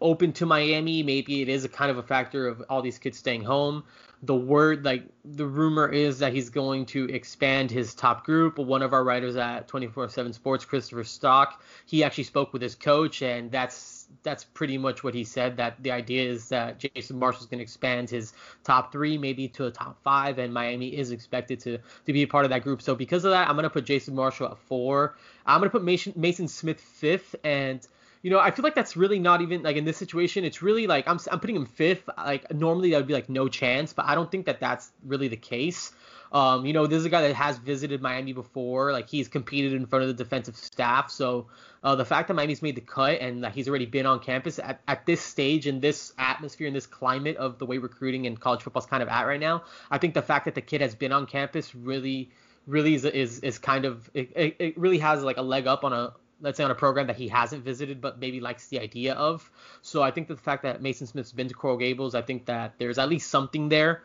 [0.00, 1.02] open to Miami.
[1.02, 3.84] Maybe it is a kind of a factor of all these kids staying home.
[4.22, 8.58] The word, like the rumor is that he's going to expand his top group.
[8.58, 13.22] One of our writers at 24/7 Sports, Christopher Stock, he actually spoke with his coach,
[13.22, 15.56] and that's that's pretty much what he said.
[15.56, 19.66] That the idea is that Jason Marshall's going to expand his top three, maybe to
[19.66, 22.82] a top five, and Miami is expected to to be a part of that group.
[22.82, 25.16] So because of that, I'm going to put Jason Marshall at four.
[25.46, 27.86] I'm going to put Mason, Mason Smith fifth, and
[28.24, 30.44] you know, I feel like that's really not even like in this situation.
[30.46, 32.08] It's really like I'm I'm putting him fifth.
[32.16, 35.28] Like normally that would be like no chance, but I don't think that that's really
[35.28, 35.92] the case.
[36.34, 38.90] Um, you know, this is a guy that has visited Miami before.
[38.90, 41.08] Like he's competed in front of the defensive staff.
[41.12, 41.46] So
[41.84, 44.58] uh, the fact that Miami's made the cut and that he's already been on campus
[44.58, 48.40] at, at this stage in this atmosphere in this climate of the way recruiting and
[48.40, 50.96] college football's kind of at right now, I think the fact that the kid has
[50.96, 52.30] been on campus really,
[52.66, 55.92] really is is, is kind of it, it really has like a leg up on
[55.92, 59.14] a let's say on a program that he hasn't visited but maybe likes the idea
[59.14, 59.48] of.
[59.82, 62.74] So I think the fact that Mason Smith's been to Coral Gables, I think that
[62.78, 64.02] there's at least something there.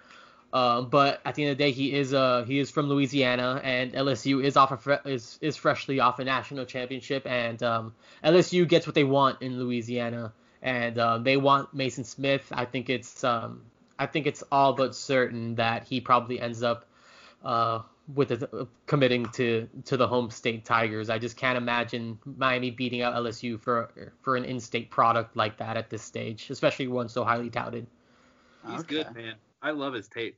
[0.51, 3.61] Um, but at the end of the day, he is uh he is from Louisiana,
[3.63, 7.93] and LSU is off a fre- is is freshly off a national championship, and um,
[8.23, 12.51] LSU gets what they want in Louisiana, and uh, they want Mason Smith.
[12.51, 13.61] I think it's um
[13.99, 16.85] I think it's all but certain that he probably ends up
[17.43, 17.81] uh
[18.15, 21.11] with a, uh, committing to to the home state Tigers.
[21.11, 25.77] I just can't imagine Miami beating out LSU for for an in-state product like that
[25.77, 27.85] at this stage, especially one so highly touted.
[28.67, 29.03] He's okay.
[29.03, 29.35] good, man.
[29.61, 30.37] I love his tape.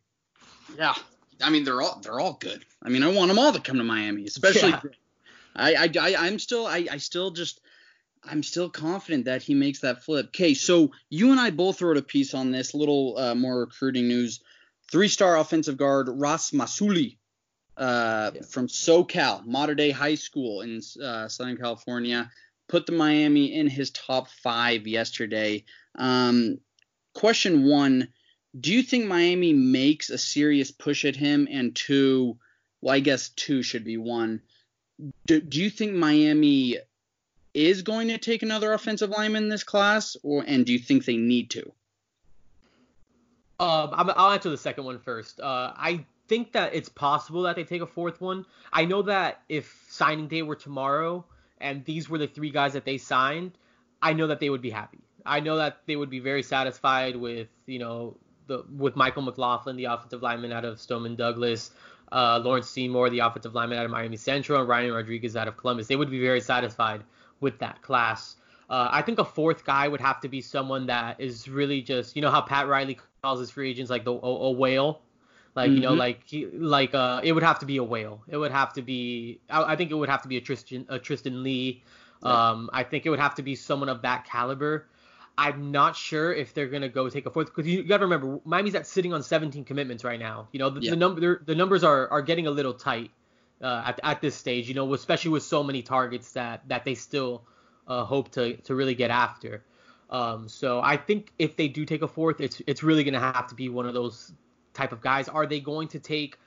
[0.77, 0.95] Yeah,
[1.41, 2.65] I mean they're all they're all good.
[2.83, 4.69] I mean I want them all to come to Miami, especially.
[4.69, 4.81] Yeah.
[5.55, 7.61] I, I I I'm still I I still just
[8.23, 10.27] I'm still confident that he makes that flip.
[10.27, 14.07] Okay, so you and I both wrote a piece on this little uh, more recruiting
[14.07, 14.41] news.
[14.91, 17.17] Three-star offensive guard Ross Masuli
[17.77, 18.41] uh, yeah.
[18.41, 22.29] from SoCal, Mater Dei High School in uh, Southern California,
[22.67, 25.63] put the Miami in his top five yesterday.
[25.97, 26.59] Um,
[27.13, 28.09] question one
[28.59, 31.47] do you think Miami makes a serious push at him?
[31.49, 32.37] And two,
[32.81, 34.41] well, I guess two should be one.
[35.25, 36.77] Do, do you think Miami
[37.53, 41.05] is going to take another offensive lineman in this class, or and do you think
[41.05, 41.71] they need to?
[43.59, 45.39] Um, I'm, I'll answer the second one first.
[45.39, 48.45] Uh, I think that it's possible that they take a fourth one.
[48.71, 51.25] I know that if signing day were tomorrow
[51.59, 53.51] and these were the three guys that they signed,
[54.01, 54.99] I know that they would be happy.
[55.25, 58.17] I know that they would be very satisfied with, you know,
[58.51, 61.71] the with Michael McLaughlin, the offensive lineman out of Stoneman Douglas,
[62.11, 65.57] uh, Lawrence Seymour, the offensive lineman out of Miami Central, and Ryan Rodriguez out of
[65.57, 65.87] Columbus.
[65.87, 67.03] They would be very satisfied
[67.39, 68.35] with that class.
[68.69, 72.15] Uh, I think a fourth guy would have to be someone that is really just,
[72.15, 75.01] you know, how Pat Riley calls his free agents like the a, a whale,
[75.55, 75.75] like mm-hmm.
[75.75, 78.21] you know, like he, like uh, it would have to be a whale.
[78.27, 79.39] It would have to be.
[79.49, 81.83] I, I think it would have to be a Tristan a Tristan Leigh.
[82.23, 84.87] Um, I think it would have to be someone of that caliber.
[85.41, 88.39] I'm not sure if they're gonna go take a fourth because you, got to remember
[88.45, 90.47] Miami's at sitting on 17 commitments right now.
[90.51, 90.91] You know the, yeah.
[90.91, 93.09] the number the numbers are are getting a little tight
[93.59, 94.67] uh, at at this stage.
[94.67, 97.43] You know especially with so many targets that that they still
[97.87, 99.63] uh, hope to to really get after.
[100.11, 103.19] Um, so I think if they do take a fourth, it's it's really going to
[103.19, 104.33] have to be one of those
[104.73, 105.27] type of guys.
[105.27, 106.37] Are they going to take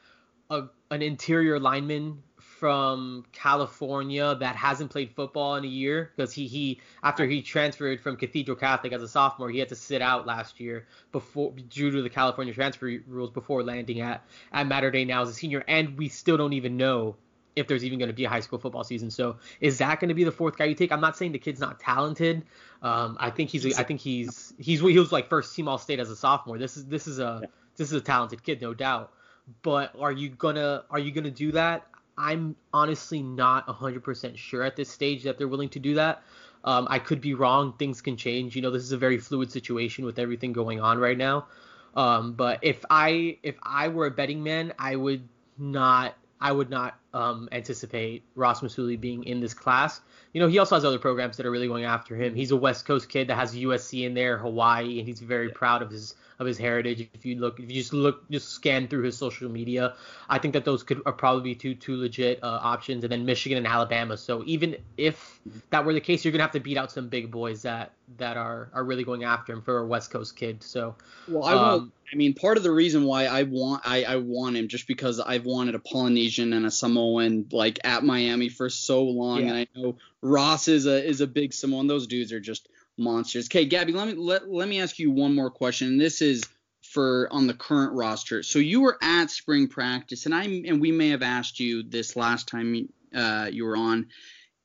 [0.50, 2.22] a, an interior lineman
[2.64, 8.00] from California that hasn't played football in a year because he he after he transferred
[8.00, 11.90] from Cathedral Catholic as a sophomore, he had to sit out last year before due
[11.90, 15.62] to the California transfer rules before landing at at Mater Dei now as a senior,
[15.68, 17.16] and we still don't even know
[17.54, 19.10] if there's even going to be a high school football season.
[19.10, 20.90] So is that going to be the fourth guy you take?
[20.90, 22.46] I'm not saying the kid's not talented.
[22.80, 26.00] Um, I think he's I think he's he's he was like first team All State
[26.00, 26.56] as a sophomore.
[26.56, 27.42] This is this is a
[27.76, 29.12] this is a talented kid, no doubt.
[29.60, 31.88] But are you gonna are you gonna do that?
[32.16, 36.22] I'm honestly not 100% sure at this stage that they're willing to do that.
[36.64, 37.74] Um, I could be wrong.
[37.78, 38.56] Things can change.
[38.56, 41.46] You know, this is a very fluid situation with everything going on right now.
[41.94, 46.70] Um, but if I if I were a betting man, I would not I would
[46.70, 50.00] not um, anticipate Ross Masuli being in this class.
[50.32, 52.34] You know, he also has other programs that are really going after him.
[52.34, 55.80] He's a West Coast kid that has USC in there, Hawaii, and he's very proud
[55.80, 57.08] of his of his heritage.
[57.14, 59.94] If you look, if you just look, just scan through his social media,
[60.28, 63.04] I think that those could are probably be two two legit uh, options.
[63.04, 64.16] And then Michigan and Alabama.
[64.16, 67.30] So even if that were the case, you're gonna have to beat out some big
[67.30, 70.62] boys that that are are really going after him for a West Coast kid.
[70.62, 70.96] So
[71.28, 74.56] well, I um, I mean, part of the reason why I want I, I want
[74.56, 77.03] him just because I've wanted a Polynesian and a Samoan
[77.52, 79.48] like at Miami for so long, yeah.
[79.48, 81.86] and I know Ross is a is a big Samoan.
[81.86, 83.46] Those dudes are just monsters.
[83.46, 85.88] Okay, Gabby, let me let, let me ask you one more question.
[85.88, 86.42] And this is
[86.82, 88.42] for on the current roster.
[88.42, 92.16] So you were at spring practice, and I and we may have asked you this
[92.16, 94.08] last time uh, you were on.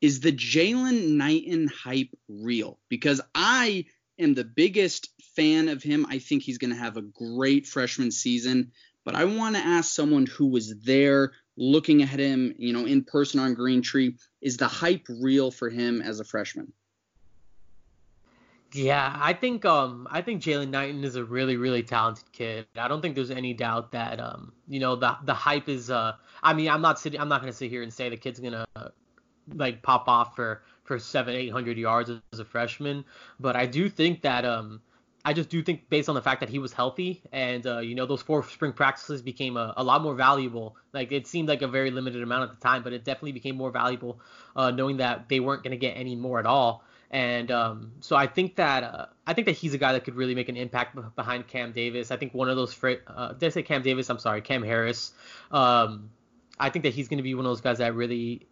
[0.02, 2.80] Is the Jaylan Knighton hype real?
[2.88, 3.86] Because I
[4.17, 6.06] am the biggest fan of him.
[6.10, 8.71] I think he's going to have a great freshman season.
[9.04, 13.04] But I want to ask someone who was there, looking at him, you know, in
[13.04, 14.17] person on Greentree.
[14.41, 16.72] Is the hype real for him as a freshman?
[18.72, 22.67] Yeah, I think um I think Jaylan Knighton is a really really talented kid.
[22.78, 26.13] I don't think there's any doubt that um you know the the hype is uh
[26.41, 28.65] I mean I'm not sitting I'm not gonna sit here and say the kid's gonna
[29.54, 33.04] like pop off for for seven eight hundred yards as a freshman,
[33.39, 34.82] but I do think that um
[35.26, 37.94] I just do think based on the fact that he was healthy and uh, you
[37.94, 40.78] know those four spring practices became a, a lot more valuable.
[40.94, 43.58] Like it seemed like a very limited amount at the time, but it definitely became
[43.58, 44.20] more valuable
[44.56, 46.84] uh, knowing that they weren't going to get any more at all.
[47.12, 50.16] And um, so I think that uh, I think that he's a guy that could
[50.16, 52.12] really make an impact behind Cam Davis.
[52.12, 54.10] I think one of those fr- uh, did I say Cam Davis?
[54.10, 55.12] I'm sorry, Cam Harris.
[55.52, 56.12] Um,
[56.60, 58.48] I think that he's going to be one of those guys that really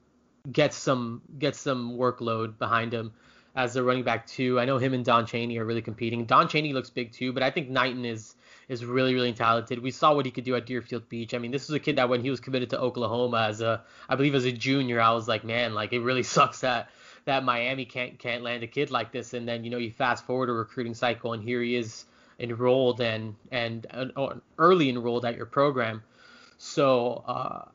[0.52, 3.14] gets some gets some workload behind him
[3.58, 4.60] as a running back too.
[4.60, 6.24] I know him and Don Chaney are really competing.
[6.26, 8.36] Don Chaney looks big too, but I think Knighton is
[8.70, 9.80] is really really talented.
[9.80, 11.34] We saw what he could do at Deerfield Beach.
[11.34, 13.84] I mean, this is a kid that when he was committed to Oklahoma as a
[14.08, 16.90] I believe as a junior, I was like, man, like it really sucks that
[17.26, 19.34] that Miami can't can't land a kid like this.
[19.34, 22.06] And then you know you fast forward a recruiting cycle, and here he is
[22.40, 26.04] enrolled and and uh, early enrolled at your program.
[26.60, 27.66] So uh,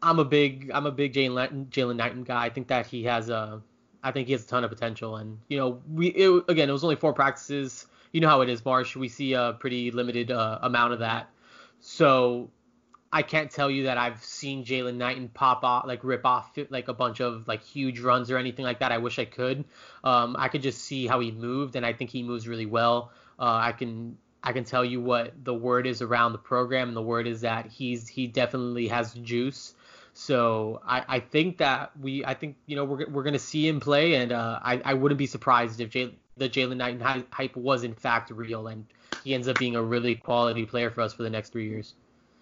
[0.00, 2.44] I'm a big I'm a big Jaylan Jaylan Knighton guy.
[2.44, 3.60] I think that he has a
[4.02, 5.16] I think he has a ton of potential.
[5.16, 7.86] And you know we it, again it was only four practices.
[8.12, 8.96] You know how it is, Marsh.
[8.96, 11.30] We see a pretty limited uh, amount of that.
[11.80, 12.50] So
[13.12, 16.88] I can't tell you that I've seen Jaylan Knighton pop off, like rip off like
[16.88, 18.90] a bunch of like huge runs or anything like that.
[18.90, 19.64] I wish I could.
[20.02, 23.12] Um, I could just see how he moved, and I think he moves really well.
[23.38, 26.96] Uh, I can I can tell you what the word is around the program, and
[26.96, 29.74] the word is that he's he definitely has juice.
[30.14, 33.80] So I, I think that we I think you know we're we're gonna see him
[33.80, 37.84] play, and uh, I I wouldn't be surprised if Jay, the Jaylan Knight hype was
[37.84, 38.86] in fact real, and
[39.24, 41.94] he ends up being a really quality player for us for the next three years.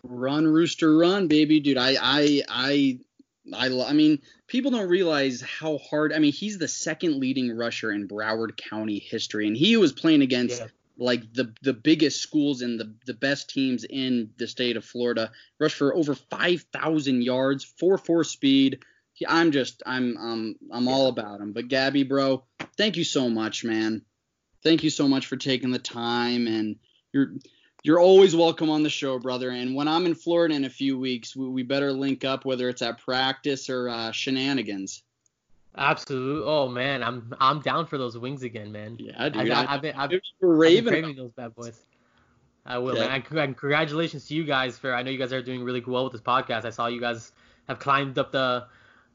[0.02, 1.76] Run, rooster, run, baby, dude.
[1.76, 2.98] I, I, I
[3.52, 6.12] I I mean, people don't realize how hard.
[6.12, 10.22] I mean, he's the second leading rusher in Broward County history, and he was playing
[10.22, 10.68] against Yeah.
[11.00, 15.32] Like the the biggest schools and the the best teams in the state of Florida.
[15.58, 18.84] Rushed for over 5,000 yards, four four speed.
[19.26, 21.52] I'm just I'm um I'm all about him.
[21.52, 22.44] But Gabby, bro,
[22.76, 24.02] thank you so much, man.
[24.62, 26.76] Thank you so much for taking the time, and
[27.12, 27.32] you're
[27.82, 29.50] you're always welcome on the show, brother.
[29.50, 32.68] And when I'm in Florida in a few weeks, we, we better link up, whether
[32.68, 35.02] it's at practice or uh, shenanigans.
[35.76, 36.44] Absolutely.
[36.46, 38.96] Oh man, I'm I'm down for those wings again, man.
[38.98, 39.50] Yeah, I, dude.
[39.52, 40.88] I, I, I've been I've, I've been raving.
[40.92, 41.80] craving those bad boys.
[42.66, 43.06] I will, Yeah.
[43.08, 43.22] man.
[43.26, 44.92] And congratulations to you guys for.
[44.94, 46.64] I know you guys are doing really well with this podcast.
[46.64, 47.32] I saw you guys
[47.68, 48.66] have climbed up the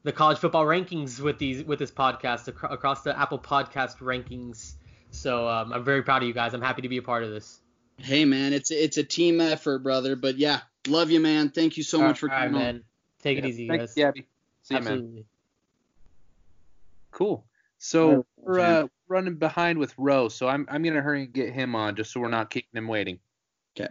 [0.02, 4.74] the college football rankings with these with this podcast acro- across the Apple Podcast rankings.
[5.10, 6.54] So um, I'm very proud of you guys.
[6.54, 7.60] I'm happy to be a part of this.
[7.98, 10.16] Hey, man, it's it's a team effort, brother.
[10.16, 11.50] But yeah, love you, man.
[11.50, 12.62] Thank you so much for All right, coming on.
[12.62, 12.84] man.
[13.22, 13.94] Take it easy, Thanks, guys.
[13.94, 14.26] Gabby.
[14.62, 15.24] See you, man.
[17.16, 17.36] Absolutely.
[17.36, 17.46] Cool.
[17.78, 21.74] So we're uh, running behind with Roe, so I'm I'm gonna hurry and get him
[21.74, 23.18] on just so we're not keeping him waiting.
[23.78, 23.90] Okay.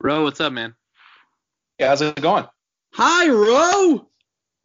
[0.00, 0.74] Roe, what's up, man?
[1.78, 2.46] Yeah, how's it going?
[2.94, 4.08] Hi, Ro.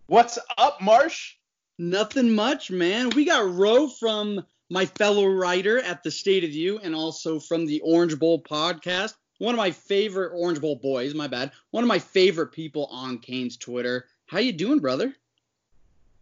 [0.08, 1.36] What's up, Marsh?
[1.80, 3.10] Nothing much, man.
[3.12, 7.66] We got Ro from my fellow writer at the State of You and also from
[7.66, 9.16] the Orange Bowl podcast.
[9.40, 11.52] One of my favorite Orange Bowl boys, my bad.
[11.72, 14.06] One of my favorite people on Canes Twitter.
[14.28, 15.16] How you doing, brother?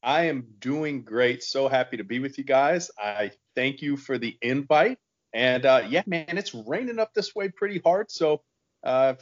[0.03, 1.43] I am doing great.
[1.43, 2.89] So happy to be with you guys.
[2.97, 4.97] I thank you for the invite.
[5.33, 8.41] And uh, yeah, man, it's raining up this way pretty hard, so
[8.83, 9.13] uh,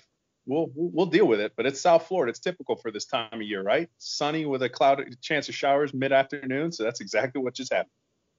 [0.48, 1.54] we'll we'll deal with it.
[1.56, 2.32] But it's South Florida.
[2.32, 3.90] It's typical for this time of year, right?
[4.00, 6.72] Sunny with a cloud chance of showers mid-afternoon.
[6.72, 7.92] So that's exactly what just happened.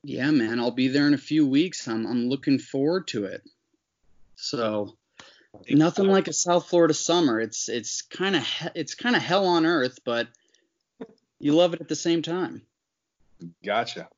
[0.02, 0.58] Yeah, man.
[0.58, 1.86] I'll be there in a few weeks.
[1.86, 3.42] I'm I'm looking forward to it.
[4.34, 4.96] So
[5.68, 7.38] nothing like a South Florida summer.
[7.38, 10.26] It's it's kind of it's kind of hell on earth, but
[11.40, 12.62] you love it at the same time.
[13.64, 14.08] Gotcha.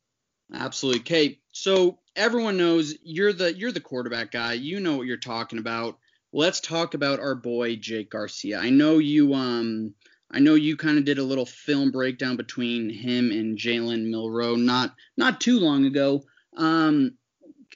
[0.52, 1.00] Absolutely.
[1.00, 4.54] Kate, so everyone knows you're the you're the quarterback guy.
[4.54, 5.98] You know what you're talking about.
[6.32, 8.58] Let's talk about our boy Jake Garcia.
[8.58, 9.94] I know you um
[10.30, 14.56] I know you kind of did a little film breakdown between him and Jalen Milroe
[14.56, 16.24] not not too long ago.
[16.56, 17.14] Um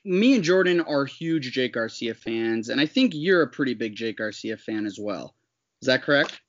[0.04, 3.96] me and Jordan are huge Jake Garcia fans, and I think you're a pretty big
[3.96, 5.35] Jake Garcia fan as well.
[5.82, 6.40] Is that correct?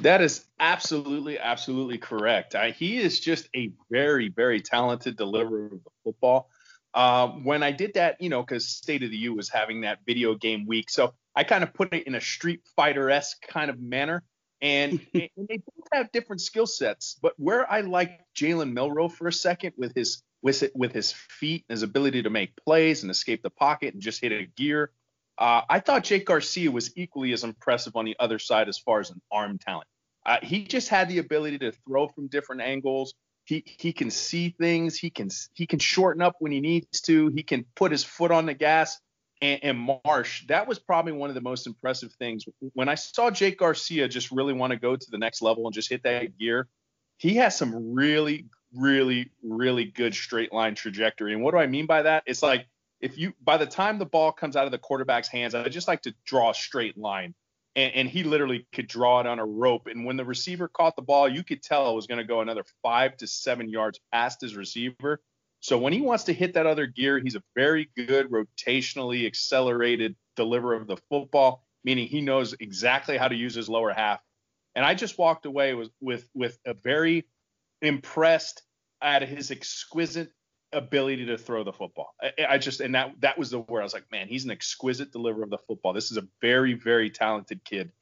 [0.00, 2.54] That is absolutely, absolutely correct.
[2.54, 6.50] I, he is just a very, very talented deliverer of the football.
[6.94, 9.98] Uh, when I did that, you know, because State of the U was having that
[10.06, 13.70] video game week, so I kind of put it in a Street Fighter esque kind
[13.70, 14.22] of manner.
[14.60, 19.28] And, and they both have different skill sets, but where I like Jalen Milroe for
[19.28, 23.10] a second with his with with his feet and his ability to make plays and
[23.12, 24.90] escape the pocket and just hit a gear,
[25.38, 29.00] uh, I thought Jake Garcia was equally as impressive on the other side as far
[29.00, 29.86] as an arm talent.
[30.26, 33.14] Uh, he just had the ability to throw from different angles.
[33.44, 34.98] He he can see things.
[34.98, 37.28] He can he can shorten up when he needs to.
[37.28, 38.98] He can put his foot on the gas.
[39.40, 42.44] And, and Marsh, that was probably one of the most impressive things.
[42.74, 45.72] When I saw Jake Garcia just really want to go to the next level and
[45.72, 46.66] just hit that gear,
[47.18, 51.32] he has some really, really, really good straight line trajectory.
[51.32, 52.24] And what do I mean by that?
[52.26, 52.66] It's like
[53.00, 55.88] if you by the time the ball comes out of the quarterback's hands, I just
[55.88, 57.34] like to draw a straight line.
[57.76, 59.86] And, and he literally could draw it on a rope.
[59.86, 62.40] And when the receiver caught the ball, you could tell it was going to go
[62.40, 65.20] another five to seven yards past his receiver.
[65.60, 70.16] So when he wants to hit that other gear, he's a very good rotationally accelerated
[70.36, 74.20] deliverer of the football, meaning he knows exactly how to use his lower half.
[74.74, 77.26] And I just walked away with with with a very
[77.82, 78.62] impressed
[79.02, 80.30] at his exquisite
[80.72, 82.14] ability to throw the football.
[82.20, 84.50] I, I just and that that was the word I was like, man, he's an
[84.50, 85.92] exquisite deliverer of the football.
[85.92, 87.92] This is a very very talented kid.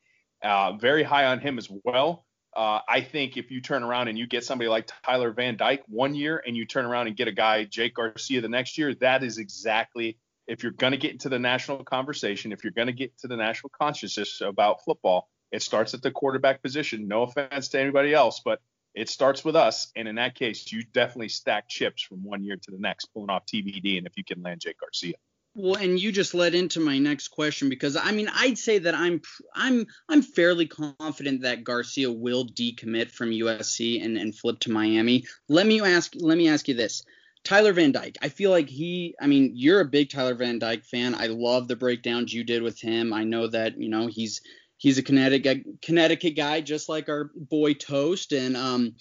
[0.43, 2.27] Uh, very high on him as well.
[2.55, 5.83] Uh, I think if you turn around and you get somebody like Tyler Van Dyke
[5.89, 8.95] one year and you turn around and get a guy Jake Garcia the next year,
[8.97, 12.87] that is exactly if you're going to get into the national conversation, if you're going
[12.87, 17.09] to get to the national consciousness about football, it starts at the quarterback position.
[17.09, 18.61] No offense to anybody else, but
[18.97, 19.93] it starts with us.
[19.95, 23.31] And in that case, you definitely stack chips from one year to the next, pulling
[23.31, 23.99] off TVD.
[23.99, 25.15] And if you can land Jake Garcia.
[25.55, 28.95] Well, and you just led into my next question because I mean I'd say that
[28.95, 29.23] I'm
[29.55, 35.25] I'm I'm fairly confident that Garcia will decommit from USC and, and flip to Miami.
[35.49, 37.05] Let me ask let me ask you this.
[37.43, 38.19] Tyler Van Dyke.
[38.21, 41.15] I feel like he I mean, you're a big Tyler Van Dyke fan.
[41.15, 43.15] I love the breakdowns you did with him.
[43.15, 44.43] I know that, you know, he's
[44.77, 48.95] he's a Connecticut Connecticut guy just like our boy Toast and um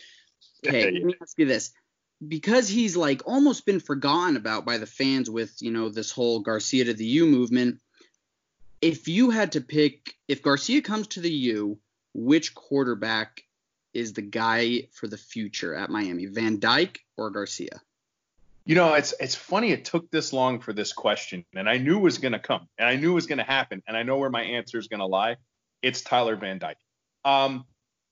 [0.65, 1.71] okay, let me ask you this
[2.25, 6.39] because he's like almost been forgotten about by the fans with you know this whole
[6.39, 7.79] Garcia to the U movement.
[8.81, 11.79] If you had to pick, if Garcia comes to the U,
[12.13, 13.41] which quarterback
[13.93, 17.81] is the guy for the future at Miami, Van Dyke or Garcia?
[18.65, 21.97] You know, it's it's funny it took this long for this question, and I knew
[21.97, 24.03] it was going to come, and I knew it was going to happen, and I
[24.03, 25.37] know where my answer is going to lie.
[25.85, 26.79] It's Tyler Van Dyke.
[27.25, 27.65] Um,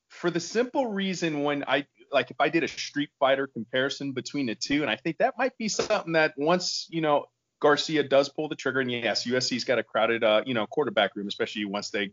[0.07, 4.45] for the simple reason when I like if I did a Street Fighter comparison between
[4.45, 7.25] the two, and I think that might be something that once you know
[7.59, 11.15] Garcia does pull the trigger, and yes, USC's got a crowded uh, you know quarterback
[11.15, 12.11] room, especially once they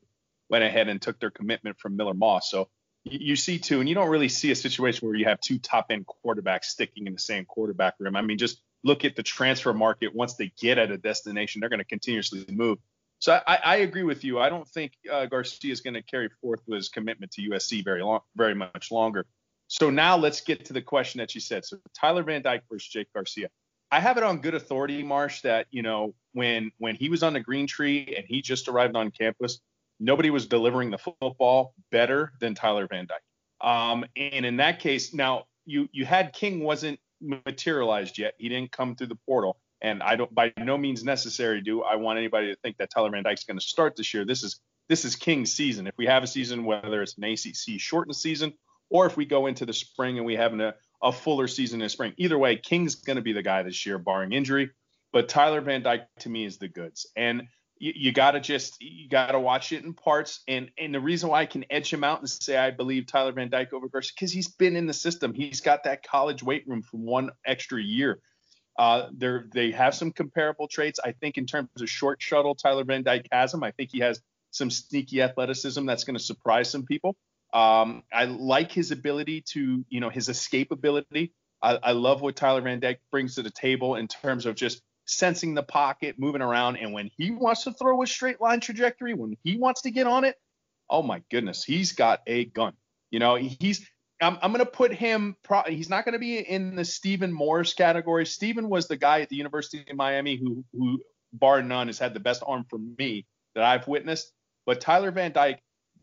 [0.48, 2.50] went ahead and took their commitment from Miller Moss.
[2.50, 2.70] So
[3.04, 5.88] you see two, and you don't really see a situation where you have two top
[5.90, 8.16] end quarterbacks sticking in the same quarterback room.
[8.16, 10.14] I mean, just look at the transfer market.
[10.14, 12.78] Once they get at a destination, they're going to continuously move.
[13.20, 14.40] So I, I, agree with you.
[14.40, 17.84] I don't think uh, Garcia is going to carry forth with his commitment to USC
[17.84, 19.26] very long, very much longer.
[19.68, 21.66] So now let's get to the question that you said.
[21.66, 23.48] So Tyler Van Dyke versus Jake Garcia.
[23.92, 27.34] I have it on good authority, Marsh, that you know when when he was on
[27.34, 29.60] the Greentree and he just arrived on campus,
[29.98, 33.68] nobody was delivering the football better than Tyler Van Dyke.
[33.68, 38.34] Um, and in that case, now you you had King wasn't materialized yet.
[38.38, 39.58] He didn't come through the portal.
[39.83, 43.11] And I don't by no means necessary do I want anybody to think that Tyler
[43.11, 44.24] Van Dyke's going to start this year.
[44.24, 45.87] This is this is King's season.
[45.87, 48.53] If we have a season, whether it's an ACC shortened season
[48.91, 51.89] or if we go into the spring and we have a, a fuller season in
[51.89, 54.70] spring, either way, King's going to be the guy this year, barring injury.
[55.12, 57.07] But Tyler Van Dyke to me is the goods.
[57.16, 57.45] And
[57.78, 60.43] you, you got to just you got to watch it in parts.
[60.47, 63.33] And and the reason why I can edge him out and say I believe Tyler
[63.33, 65.33] Van Dyke over Garcia because he's been in the system.
[65.33, 68.20] He's got that college weight room for one extra year.
[68.78, 69.08] Uh,
[69.52, 71.00] they have some comparable traits.
[71.04, 73.62] I think in terms of short shuttle, Tyler Van Dyke has him.
[73.62, 77.16] I think he has some sneaky athleticism that's going to surprise some people.
[77.52, 81.32] Um, I like his ability to, you know, his escapability.
[81.62, 84.82] I, I love what Tyler Van Dyke brings to the table in terms of just
[85.04, 86.76] sensing the pocket, moving around.
[86.76, 90.06] And when he wants to throw a straight line trajectory, when he wants to get
[90.06, 90.36] on it,
[90.88, 92.74] oh my goodness, he's got a gun.
[93.10, 93.86] You know, he's
[94.20, 95.36] I'm, I'm going to put him.
[95.42, 98.26] Pro, he's not going to be in the Stephen Morris category.
[98.26, 101.00] Stephen was the guy at the University of Miami who, who,
[101.32, 104.32] bar none, has had the best arm for me that I've witnessed.
[104.66, 105.60] But Tyler Van Dyke,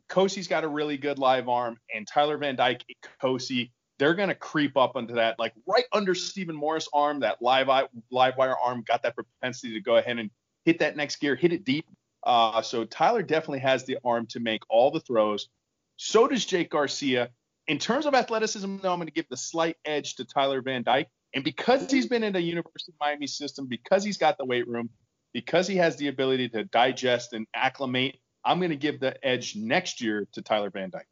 [0.09, 2.83] Kosi's got a really good live arm, and Tyler Van Dyke,
[3.21, 7.41] Kosi, they're going to creep up into that, like right under Stephen Morris' arm, that
[7.41, 7.67] live
[8.11, 10.29] live wire arm got that propensity to go ahead and
[10.65, 11.85] hit that next gear, hit it deep.
[12.23, 15.49] Uh, so Tyler definitely has the arm to make all the throws.
[15.97, 17.29] So does Jake Garcia.
[17.67, 20.83] In terms of athleticism, though, I'm going to give the slight edge to Tyler Van
[20.83, 21.09] Dyke.
[21.33, 24.67] And because he's been in the University of Miami system, because he's got the weight
[24.67, 24.89] room,
[25.33, 29.55] because he has the ability to digest and acclimate, I'm going to give the edge
[29.55, 31.07] next year to Tyler Van Dyke.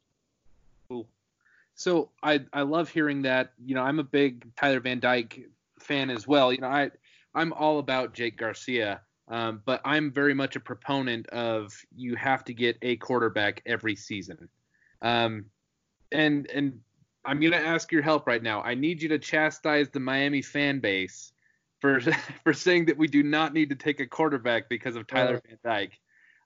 [0.87, 1.09] Cool.
[1.75, 3.51] So I I love hearing that.
[3.63, 5.49] You know, I'm a big Tyler Van Dyke
[5.79, 6.53] fan as well.
[6.53, 6.91] You know, I
[7.33, 12.45] I'm all about Jake Garcia, um, but I'm very much a proponent of you have
[12.45, 14.47] to get a quarterback every season.
[15.01, 15.45] Um,
[16.15, 16.79] and and
[17.23, 18.61] I'm gonna ask your help right now.
[18.61, 21.31] I need you to chastise the Miami fan base
[21.79, 21.99] for
[22.43, 25.57] for saying that we do not need to take a quarterback because of Tyler Van
[25.63, 25.99] Dyke.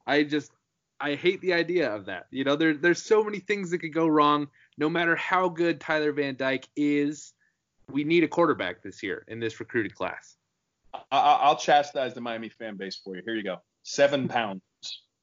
[0.05, 0.51] I just
[0.99, 2.27] I hate the idea of that.
[2.31, 4.47] You know, there there's so many things that could go wrong
[4.77, 7.33] no matter how good Tyler Van Dyke is,
[7.91, 10.37] we need a quarterback this year in this recruited class.
[11.11, 13.21] I'll chastise the Miami fan base for you.
[13.23, 13.57] Here you go.
[13.83, 14.61] Seven pounds.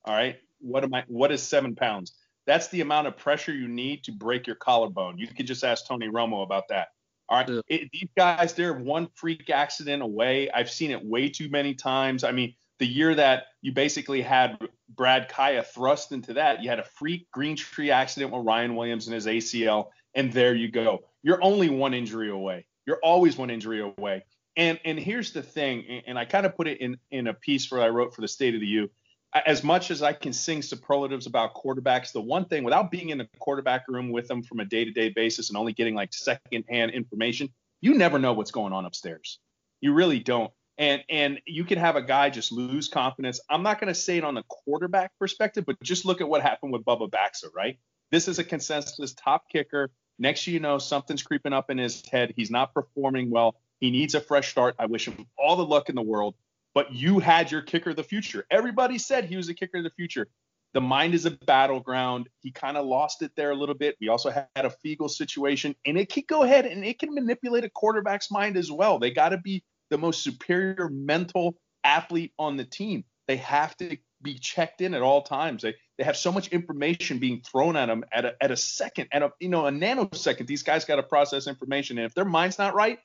[0.05, 0.37] All right.
[0.61, 1.05] What am I?
[1.09, 2.13] What is seven pounds?
[2.47, 5.19] That's the amount of pressure you need to break your collarbone.
[5.19, 6.89] You could just ask Tony Romo about that.
[7.29, 7.63] All right.
[7.69, 10.49] It, these guys, they're one freak accident away.
[10.51, 12.23] I've seen it way too many times.
[12.23, 14.59] I mean, the year that you basically had
[14.95, 19.15] Brad Kaaya thrust into that, you had a freak Greentree accident with Ryan Williams and
[19.15, 21.05] his ACL, and there you go.
[21.23, 22.67] You're only one injury away.
[22.87, 24.25] You're always one injury away.
[24.57, 27.71] And and here's the thing, and I kind of put it in in a piece
[27.71, 28.91] where I wrote for the State of the U.
[29.35, 33.19] As much as I can sing superlatives about quarterbacks, the one thing without being in
[33.19, 37.51] the quarterback room with them from a day-to-day basis and only getting like second-hand information,
[37.81, 39.39] you never know what's going on upstairs.
[39.81, 43.41] You really don't and and you can have a guy just lose confidence.
[43.49, 46.43] I'm not going to say it on the quarterback perspective, but just look at what
[46.43, 47.79] happened with Bubba Baxa, right?
[48.11, 49.91] This is a consensus top kicker.
[50.19, 52.33] Next you know, something's creeping up in his head.
[52.37, 53.57] He's not performing well.
[53.81, 54.75] He needs a fresh start.
[54.79, 56.35] I wish him all the luck in the world.
[56.77, 58.45] But you had your kicker of the future.
[58.51, 60.29] Everybody said he was a kicker of the future.
[60.75, 62.29] The mind is a battleground.
[62.41, 63.97] He kind of lost it there a little bit.
[63.99, 67.65] We also had a Fiegel situation, and it could go ahead and it can manipulate
[67.65, 68.99] a quarterback's mind as well.
[68.99, 73.07] They got to be the most superior mental athlete on the team.
[73.27, 75.63] They have to be checked in at all times.
[75.63, 79.09] They they have so much information being thrown at them at a, at a second,
[79.13, 80.47] at a you know a nanosecond.
[80.47, 82.99] These guys got to process information, and if their mind's not right,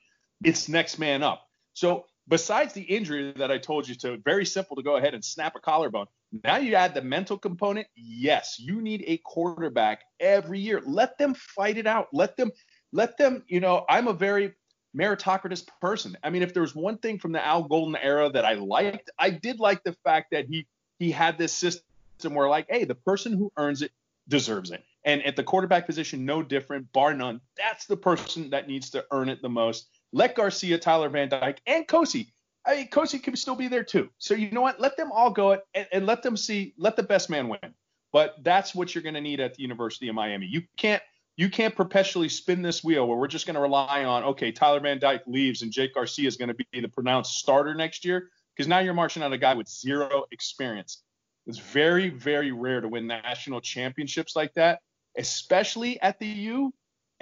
[0.44, 1.46] it's next man up.
[1.72, 5.24] So besides the injury that I told you to, very simple to go ahead and
[5.24, 6.06] snap a collarbone.
[6.44, 7.86] Now you add the mental component.
[7.94, 10.82] Yes, you need a quarterback every year.
[10.84, 12.08] Let them fight it out.
[12.12, 12.50] Let them,
[12.92, 14.54] let them, you know, I'm a very
[14.96, 16.16] meritocratic person.
[16.22, 19.10] I mean, if there was one thing from the Al Golden era that I liked,
[19.18, 20.66] I did like the fact that he
[20.98, 21.82] he had this system
[22.34, 23.90] where like, hey, the person who earns it
[24.28, 24.84] deserves it.
[25.04, 27.40] And at the quarterback position, no different, bar none.
[27.56, 29.88] That's the person that needs to earn it the most.
[30.12, 32.28] Let Garcia, Tyler Van Dyke, and Kosi.
[32.64, 34.10] I mean, Kosi can still be there too.
[34.18, 34.80] So you know what?
[34.80, 36.74] Let them all go and, and let them see.
[36.76, 37.74] Let the best man win.
[38.12, 40.46] But that's what you're going to need at the University of Miami.
[40.46, 41.02] You can't
[41.36, 44.80] you can't perpetually spin this wheel where we're just going to rely on okay, Tyler
[44.80, 48.28] Van Dyke leaves and Jake Garcia is going to be the pronounced starter next year
[48.54, 51.02] because now you're marching on a guy with zero experience.
[51.46, 54.80] It's very very rare to win national championships like that,
[55.16, 56.72] especially at the U.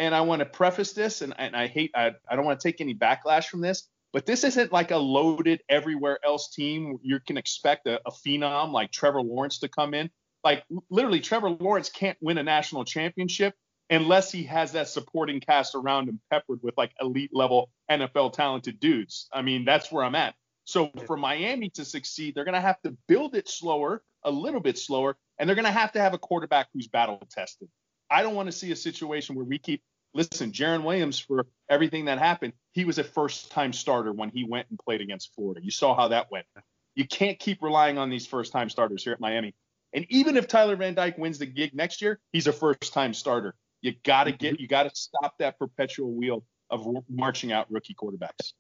[0.01, 2.66] And I want to preface this, and, and I hate I, I don't want to
[2.66, 6.98] take any backlash from this, but this isn't like a loaded everywhere else team.
[7.03, 10.11] You can expect a, a phenom like Trevor Lawrence to come in.
[10.42, 13.55] Like literally, Trevor Lawrence can't win a national championship
[13.90, 18.80] unless he has that supporting cast around him peppered with like elite level NFL talented
[18.80, 19.28] dudes.
[19.32, 20.34] I mean, that's where I'm at.
[20.64, 24.61] So for Miami to succeed, they're going to have to build it slower, a little
[24.61, 27.68] bit slower, and they're going to have to have a quarterback who's battle tested.
[28.11, 29.82] I don't want to see a situation where we keep
[30.14, 34.44] listen, Jarren Williams for everything that happened, he was a first time starter when he
[34.44, 35.61] went and played against Florida.
[35.62, 36.46] You saw how that went.
[36.94, 39.54] You can't keep relying on these first time starters here at Miami.
[39.92, 43.14] And even if Tyler Van Dyke wins the gig next year, he's a first time
[43.14, 43.54] starter.
[43.82, 47.94] You got to get, you got to stop that perpetual wheel of marching out rookie
[47.94, 48.52] quarterbacks.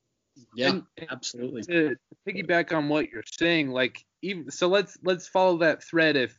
[0.54, 1.62] Yeah, and, absolutely.
[1.64, 1.96] To
[2.26, 6.16] piggyback on what you're saying, like even so, let's let's follow that thread.
[6.16, 6.38] If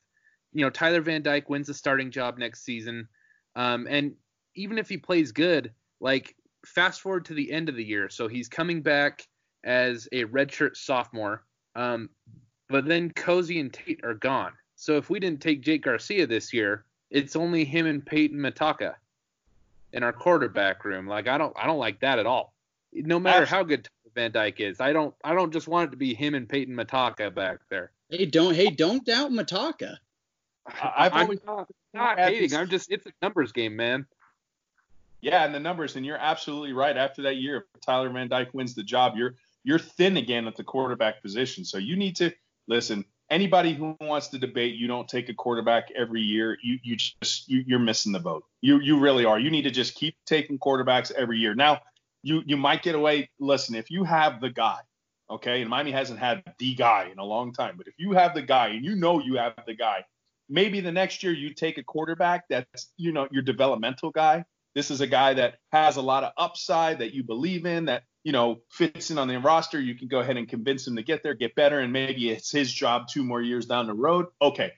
[0.53, 3.07] you know Tyler Van Dyke wins the starting job next season,
[3.55, 4.13] um, and
[4.55, 6.35] even if he plays good, like
[6.65, 9.27] fast forward to the end of the year, so he's coming back
[9.63, 11.43] as a redshirt sophomore,
[11.75, 12.09] um,
[12.69, 14.53] but then Kosi and Tate are gone.
[14.75, 18.95] So if we didn't take Jake Garcia this year, it's only him and Peyton Matocha
[19.93, 21.07] in our quarterback room.
[21.07, 22.53] Like I don't I don't like that at all.
[22.93, 25.97] No matter how good Van Dyke is, I don't I don't just want it to
[25.97, 27.91] be him and Peyton Matocha back there.
[28.09, 29.97] Hey, don't hey don't doubt Matocha.
[30.67, 32.55] I've always I'm not, not hating.
[32.55, 34.05] I'm just it's a numbers game, man.
[35.21, 36.97] Yeah, and the numbers, and you're absolutely right.
[36.97, 40.55] After that year, if Tyler Van Dyke wins the job, you're you're thin again at
[40.55, 41.63] the quarterback position.
[41.65, 42.31] So you need to
[42.67, 46.97] listen anybody who wants to debate you don't take a quarterback every year, you you
[46.97, 48.43] just you, you're missing the boat.
[48.59, 49.39] You you really are.
[49.39, 51.55] You need to just keep taking quarterbacks every year.
[51.55, 51.79] Now,
[52.21, 53.29] you you might get away.
[53.39, 54.79] Listen, if you have the guy,
[55.29, 58.35] okay, and Miami hasn't had the guy in a long time, but if you have
[58.35, 60.05] the guy and you know you have the guy,
[60.51, 64.45] maybe the next year you take a quarterback that's you know your developmental guy.
[64.75, 68.03] This is a guy that has a lot of upside that you believe in that
[68.23, 71.03] you know, fits in on the roster, you can go ahead and convince him to
[71.03, 74.27] get there, get better, and maybe it's his job two more years down the road.
[74.41, 74.73] Okay,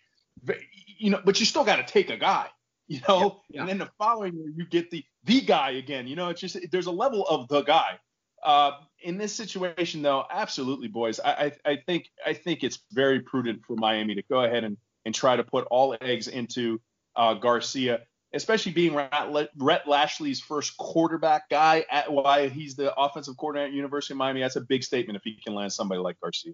[0.97, 2.47] you know, but you still got to take a guy,
[2.88, 3.61] you know, yeah, yeah.
[3.61, 6.07] and then the following year you get the the guy again.
[6.07, 7.99] You know, it's just there's a level of the guy.
[8.41, 8.71] Uh,
[9.01, 11.19] in this situation, though, absolutely, boys.
[11.19, 14.78] I, I, I think I think it's very prudent for Miami to go ahead and
[15.06, 16.80] and try to put all eggs into
[17.16, 18.01] uh, Garcia
[18.34, 24.14] especially being Rhett Lashlee's first quarterback guy at why he's the offensive coordinator at University
[24.14, 24.41] of Miami.
[24.41, 26.54] That's a big statement if he can land somebody like Garcia.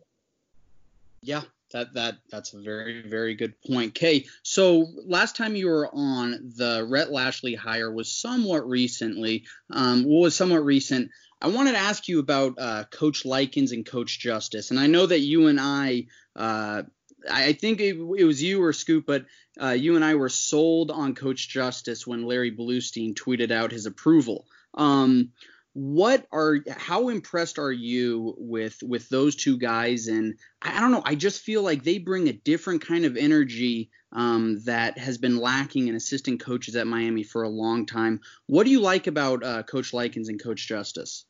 [1.21, 1.41] Yeah,
[1.71, 3.93] that that that's a very very good point.
[3.93, 9.45] Kay, so last time you were on, the Rhett Lashlee hire was somewhat recently.
[9.69, 11.11] Um, what was somewhat recent?
[11.41, 15.05] I wanted to ask you about uh, Coach Likens and Coach Justice, and I know
[15.05, 16.05] that you and I
[16.37, 16.83] uh,
[17.29, 19.25] I think it, it, was you or Scoop, but
[19.61, 23.85] uh, you and I were sold on Coach Justice when Larry Blustein tweeted out his
[23.85, 24.45] approval.
[24.73, 25.31] Um,
[25.73, 30.07] what are how impressed are you with with those two guys?
[30.07, 33.91] And I don't know, I just feel like they bring a different kind of energy
[34.11, 38.19] um, that has been lacking in assistant coaches at Miami for a long time.
[38.47, 41.25] What do you like about uh, Coach Likens and Coach Justice?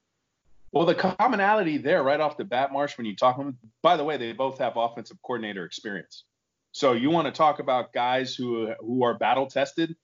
[0.72, 4.04] Well, the commonality there right off the bat, Marsh, when you talk them, by the
[4.04, 6.26] way, they both have offensive coordinator experience.
[6.72, 9.96] So you want to talk about guys who who are battle tested,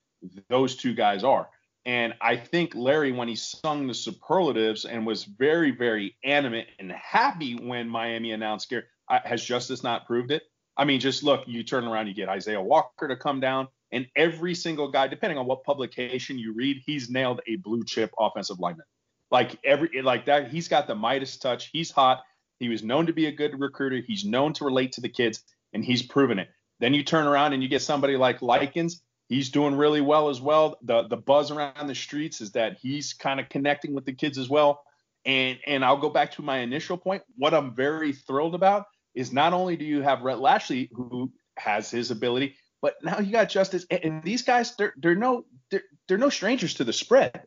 [0.48, 1.48] those two guys are.
[1.84, 6.90] And I think Larry, when he sung the superlatives and was very, very animate and
[6.90, 10.42] happy when Miami announced Gary, has Justice not proved it?
[10.76, 14.08] I mean, just look, you turn around, you get Isaiah Walker to come down, and
[14.16, 18.58] every single guy, depending on what publication you read, he's nailed a blue chip offensive
[18.58, 18.84] lineman.
[19.30, 21.70] Like every like that, he's got the Midas touch.
[21.72, 22.22] He's hot.
[22.58, 24.00] He was known to be a good recruiter.
[24.06, 26.48] He's known to relate to the kids, and he's proven it.
[26.80, 29.02] Then you turn around and you get somebody like Likens.
[29.28, 30.78] He's doing really well as well.
[30.82, 34.38] The the buzz around the streets is that he's kind of connecting with the kids
[34.38, 34.82] as well.
[35.24, 37.22] And and I'll go back to my initial point.
[37.36, 41.90] What I'm very thrilled about is not only do you have Rhett Lashlee who has
[41.90, 45.82] his ability, but now you got Justice and, and these guys they're they're no they're,
[46.06, 47.42] they're no strangers to the spread.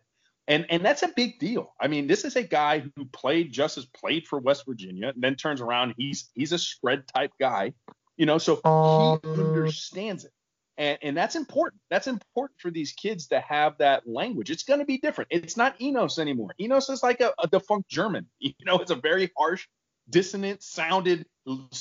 [0.50, 1.74] And and that's a big deal.
[1.80, 5.22] I mean, this is a guy who played just as played for West Virginia, and
[5.22, 5.94] then turns around.
[5.96, 7.74] He's he's a spread type guy,
[8.18, 10.32] you know, so he um, understands it.
[10.80, 11.82] And, and that's important.
[11.92, 14.50] That's important for these kids to have that language.
[14.50, 15.28] It's going to be different.
[15.30, 16.52] It's not Enos anymore.
[16.60, 18.26] Enos is like a, a defunct German.
[18.40, 19.68] You know, it's a very harsh,
[20.10, 21.28] dissonant sounded.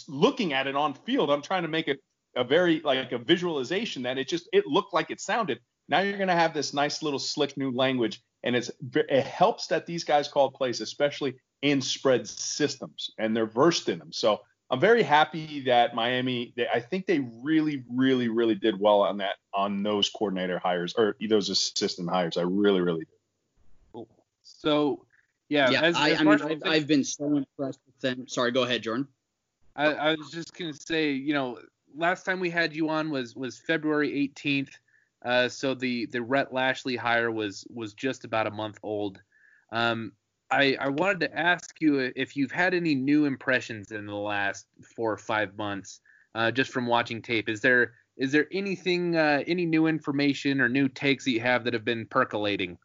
[0.08, 2.00] Looking at it on field, I'm trying to make it
[2.36, 5.60] a very like a visualization that it just it looked like it sounded.
[5.88, 9.66] Now you're going to have this nice little slick new language, and it's it helps
[9.68, 14.12] that these guys call plays, especially in spread systems, and they're versed in them.
[14.12, 16.52] So I'm very happy that Miami.
[16.56, 20.94] They, I think they really, really, really did well on that on those coordinator hires
[20.96, 22.36] or those assistant hires.
[22.36, 23.18] I really, really did.
[23.92, 24.08] Cool.
[24.42, 25.06] So,
[25.48, 25.82] yeah, yeah.
[25.82, 28.28] As, I, as I mean, I've, I've, been so impressed with them.
[28.28, 29.08] Sorry, go ahead, Jordan.
[29.74, 31.58] I, I was just gonna say, you know,
[31.96, 34.70] last time we had you on was was February 18th.
[35.24, 39.20] Uh, so the the Rhett Lashlee hire was was just about a month old.
[39.72, 40.12] Um,
[40.50, 44.66] I, I wanted to ask you if you've had any new impressions in the last
[44.96, 46.00] four or five months,
[46.34, 47.48] uh, just from watching tape.
[47.48, 51.64] Is there is there anything, uh, any new information or new takes that you have
[51.64, 52.76] that have been percolating?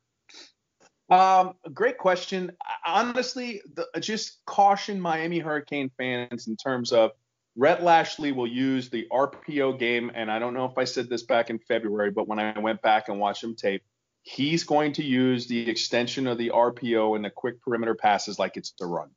[1.09, 2.51] Um, great question.
[2.85, 7.11] Honestly, the, just caution Miami Hurricane fans in terms of
[7.55, 11.23] Rhett Lashlee will use the RPO game, and I don't know if I said this
[11.23, 13.83] back in February, but when I went back and watched him tape,
[14.23, 18.57] he's going to use the extension of the RPO and the quick perimeter passes like
[18.57, 19.09] it's a run.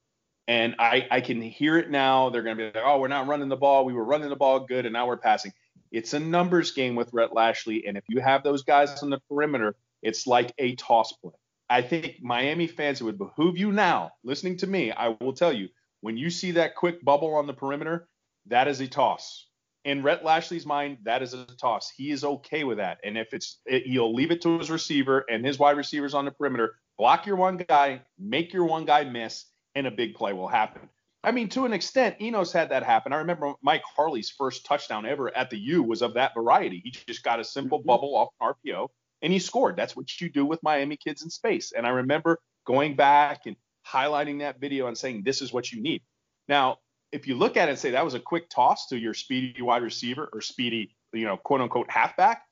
[0.49, 2.29] And I, I can hear it now.
[2.29, 3.85] They're going to be like, oh, we're not running the ball.
[3.85, 5.53] We were running the ball good, and now we're passing.
[5.91, 7.85] It's a numbers game with Rhett Lashlee.
[7.87, 11.33] And if you have those guys on the perimeter, it's like a toss play.
[11.69, 15.53] I think Miami fans, it would behoove you now, listening to me, I will tell
[15.53, 15.69] you,
[16.01, 18.07] when you see that quick bubble on the perimeter,
[18.49, 19.47] that is a toss
[19.87, 21.93] in Rhett Lashlee's mind, that is a toss.
[21.97, 22.99] He is okay with that.
[23.05, 26.25] And if it's, it, he'll leave it to his receiver and his wide receivers on
[26.25, 29.45] the perimeter, block your one guy, make your one guy miss,
[29.77, 30.89] and a big play will happen.
[31.23, 33.13] I mean, to an extent, Enos had that happen.
[33.13, 36.81] I remember Mike Harley's first touchdown ever at the U was of that variety.
[36.85, 37.87] He just got a simple mm-hmm.
[37.87, 38.89] bubble off an RPO
[39.23, 39.77] and he scored.
[39.77, 41.71] That's what you do with Miami kids in space.
[41.71, 43.55] And I remember going back and
[43.87, 46.03] highlighting that video and saying, this is what you need.
[46.49, 46.79] Now,
[47.17, 49.63] if you look at it and say that was a quick toss to your speedy
[49.63, 52.43] wide receiver or speedy, you know, quote unquote halfback,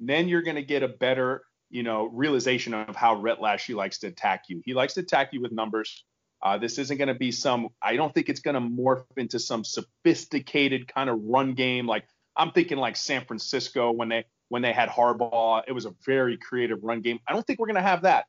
[0.00, 3.98] then you're going to get a better, you know, realization of how Rhett Lashlee likes
[3.98, 4.62] to attack you.
[4.64, 6.04] He likes to attack you with numbers.
[6.42, 7.68] Uh, this isn't going to be some.
[7.82, 11.86] I don't think it's going to morph into some sophisticated kind of run game.
[11.86, 15.62] Like I'm thinking like San Francisco when they when they had Harbaugh.
[15.68, 17.18] It was a very creative run game.
[17.28, 18.24] I don't think we're going to have that.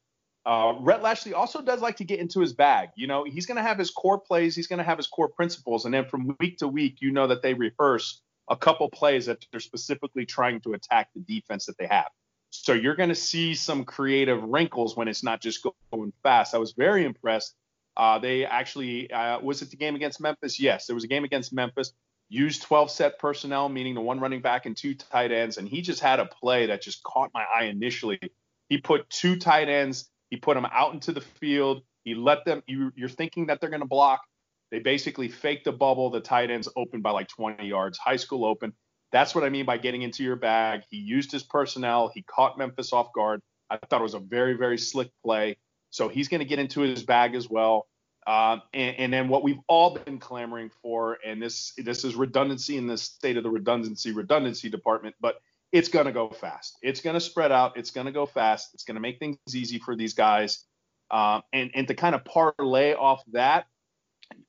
[0.46, 2.90] Uh, Rhett Lashlee also does like to get into his bag.
[2.96, 5.30] You know, he's going to have his core plays, he's going to have his core
[5.30, 9.26] principles, and then from week to week, you know that they rehearse a couple plays
[9.26, 12.10] that they're specifically trying to attack the defense that they have.
[12.52, 16.54] So you're going to see some creative wrinkles when it's not just going fast.
[16.54, 17.56] I was very impressed.
[17.98, 20.60] Uh, they actually uh, was it the game against Memphis?
[20.60, 21.94] Yes, there was a game against Memphis.
[22.30, 25.82] Used 12 set personnel, meaning the one running back and two tight ends, and he
[25.82, 28.20] just had a play that just caught my eye initially.
[28.68, 31.82] He put two tight ends he put them out into the field.
[32.04, 32.62] He let them.
[32.68, 34.22] You, you're thinking that they're going to block.
[34.70, 36.10] They basically faked the bubble.
[36.10, 37.98] The tight ends open by like 20 yards.
[37.98, 38.74] High school open.
[39.14, 40.82] That's what I mean by getting into your bag.
[40.90, 42.12] He used his personnel.
[42.14, 43.40] He caught Memphis off guard.
[43.70, 45.58] I thought it was a very, very slick play.
[45.90, 47.88] So he's going to get into his bag as well.
[48.28, 52.76] Um, and, and, then what we've all been clamoring for, and this this is redundancy
[52.76, 55.36] in the state of the redundancy redundancy department, but
[55.76, 56.78] it's going to go fast.
[56.82, 57.76] It's going to spread out.
[57.76, 58.70] It's going to go fast.
[58.74, 60.64] It's going to make things easy for these guys.
[61.12, 63.66] Um, and, and to kind of parlay off that,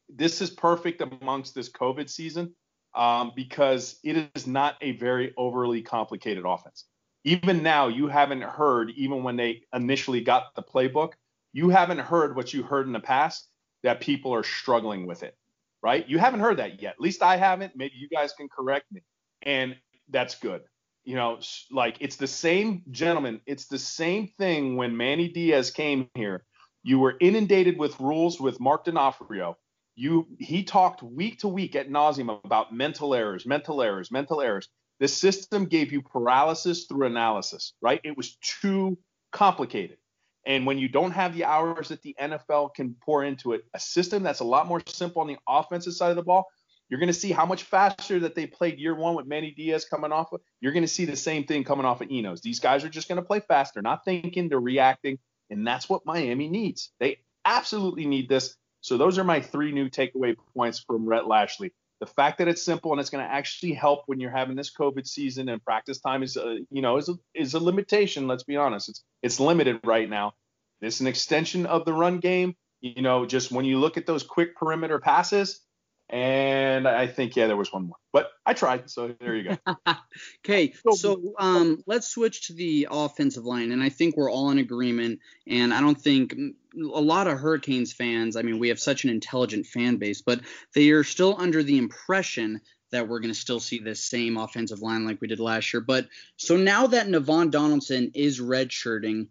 [0.09, 2.55] this is perfect amongst this COVID season
[2.95, 6.85] um, because it is not a very overly complicated offense.
[7.24, 11.14] Even now, you haven't heard, even when they initially got the playbook,
[11.53, 13.49] you haven't heard what you heard in the past
[13.83, 15.37] that people are struggling with it,
[15.83, 16.09] right?
[16.09, 16.93] You haven't heard that yet.
[16.93, 17.72] At least I haven't.
[17.74, 19.03] Maybe you guys can correct me.
[19.43, 19.74] And
[20.09, 20.62] that's good
[21.07, 21.39] you know,
[21.71, 23.41] like it's the same gentleman.
[23.47, 26.45] It's the same thing when Manny Diaz came here.
[26.83, 29.57] You were inundated with rules with Mark D'Onofrio.
[29.95, 34.69] You he talked week to week at nauseum about mental errors, mental errors, mental errors.
[34.99, 38.01] The system gave you paralysis through analysis, right?
[38.03, 38.99] It was too
[39.31, 39.99] complicated.
[40.45, 43.81] And when you don't have the hours that the NFL can pour into it, a
[43.81, 46.47] system that's a lot more simple on the offensive side of the ball
[46.89, 49.84] you're going to see how much faster that they played year one with Manny Diaz
[49.84, 50.41] coming off of.
[50.61, 52.41] You're going to see the same thing coming off of Enos.
[52.41, 55.18] These guys are just going to play faster, not thinking, they're reacting.
[55.51, 56.93] And that's what Miami needs.
[57.01, 58.55] They absolutely need this.
[58.80, 61.72] So those are my three new takeaway points from Rhett Lashlee.
[61.99, 64.72] The fact that it's simple and it's going to actually help when you're having this
[64.72, 68.28] COVID season and practice time is, a, you know, is a, is a limitation.
[68.28, 70.34] Let's be honest, it's it's limited right now.
[70.82, 72.55] It's an extension of the run game.
[72.80, 75.61] You know, just when you look at those quick perimeter passes,
[76.09, 78.89] and I think yeah, there was one more, but I tried.
[78.89, 79.77] So there you go.
[80.45, 84.59] okay, so um, let's switch to the offensive line, and I think we're all in
[84.59, 85.19] agreement.
[85.49, 86.35] And I don't think
[86.77, 88.37] a lot of Hurricanes fans.
[88.37, 90.41] I mean, we have such an intelligent fan base, but
[90.75, 92.61] they are still under the impression
[92.93, 95.81] that we're going to still see this same offensive line like we did last year.
[95.81, 99.27] But so now that Navaughn Donaldson is redshirting,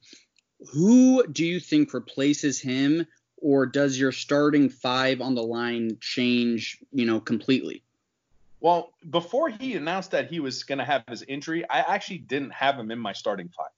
[0.73, 3.07] who do you think replaces him
[3.37, 7.83] or does your starting five on the line change, you know, completely?
[8.59, 12.51] Well, before he announced that he was going to have his injury, I actually didn't
[12.51, 13.69] have him in my starting five.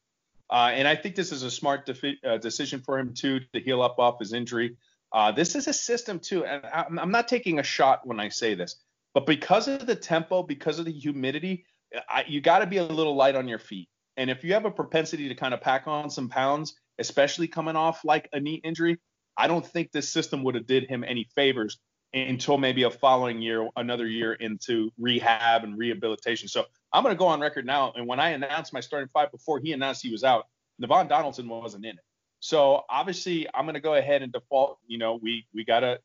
[0.49, 3.60] Uh, and I think this is a smart defi- uh, decision for him too to
[3.60, 4.78] heal up off his injury.
[5.12, 8.30] Uh, this is a system too, and I'm, I'm, not taking a shot when I
[8.30, 8.78] say this,
[9.14, 11.66] but because of the tempo, because of the humidity,
[12.10, 13.89] I, you got to be a little light on your feet.
[14.18, 17.76] And if you have a propensity to kind of pack on some pounds, especially coming
[17.76, 18.99] off like a knee injury,
[19.38, 21.77] I don't think this system would have did him any favors
[22.13, 26.47] until maybe a following year, another year into rehab and rehabilitation.
[26.47, 27.93] So I'm going to go on record now.
[27.95, 30.47] And when I announced my starting five before he announced he was out,
[30.81, 32.03] Navaughn Donaldson wasn't in it.
[32.39, 34.79] So obviously I'm going to go ahead and default.
[34.88, 35.99] You know, we we got to,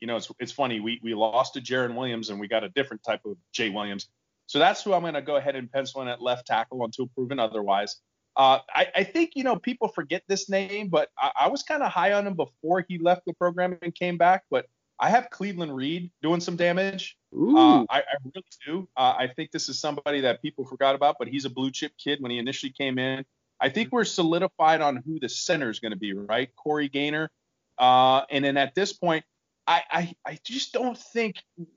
[0.00, 0.80] you know, it's it's funny.
[0.80, 4.08] We we lost to Jarren Williams and we got a different type of Jay Williams.
[4.46, 7.06] So that's who I'm going to go ahead and pencil in at left tackle until
[7.08, 7.96] proven otherwise.
[8.36, 11.84] Uh, I, I, think you know people forget this name, but I, I was kind
[11.84, 14.42] of high on him before he left the program and came back.
[14.50, 14.66] But
[14.98, 17.16] I have Cleveland Reed doing some damage.
[17.32, 18.88] Uh, I, I, really do.
[18.96, 21.92] Uh, I think this is somebody that people forgot about, but he's a blue chip
[22.02, 23.24] kid when he initially came in.
[23.60, 26.50] I think we're solidified on who the center is going to be, right?
[26.56, 27.30] Corey Gaynor.
[27.78, 29.24] Uh, and then at this point,
[29.66, 31.36] I, I, I just don't think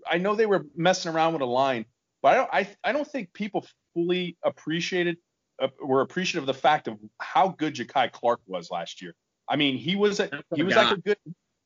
[0.09, 1.85] I know they were messing around with a line,
[2.21, 5.17] but I don't I, I don't think people fully appreciated
[5.59, 9.13] uh, were appreciative of the fact of how good Jakai Clark was last year.
[9.47, 11.17] I mean, he was a he was like a good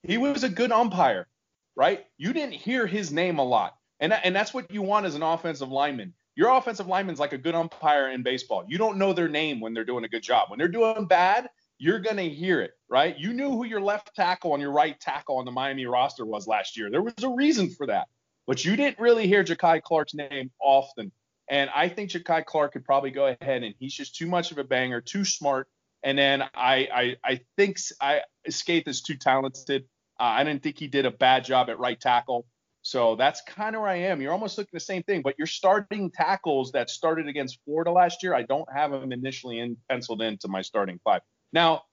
[0.04, 1.28] he was a good umpire,
[1.76, 2.06] right?
[2.18, 5.24] You didn't hear his name a lot, and and that's what you want as an
[5.24, 6.14] offensive lineman.
[6.36, 8.64] Your offensive lineman's like a good umpire in baseball.
[8.68, 10.50] You don't know their name when they're doing a good job.
[10.50, 13.18] When they're doing bad, you're gonna hear it, right?
[13.18, 16.48] You knew who your left tackle and your right tackle on the Miami roster was
[16.48, 16.90] last year.
[16.90, 18.08] There was a reason for that,
[18.48, 21.12] but you didn't really hear Jakai Clark's name often.
[21.52, 24.58] And I think Jakai Clark could probably go ahead and he's just too much of
[24.58, 25.68] a banger, too smart.
[26.02, 29.84] And then I I, I think I Scaife is too talented.
[30.20, 32.48] Uh, I didn't think he did a bad job at right tackle.
[32.84, 34.22] So that's kind of where I am.
[34.22, 38.24] You're almost looking the same thing, but you're starting tackles that started against Florida last
[38.24, 38.34] year.
[38.34, 41.22] I don't have them initially in penciled into my starting five.
[41.54, 41.84] Now,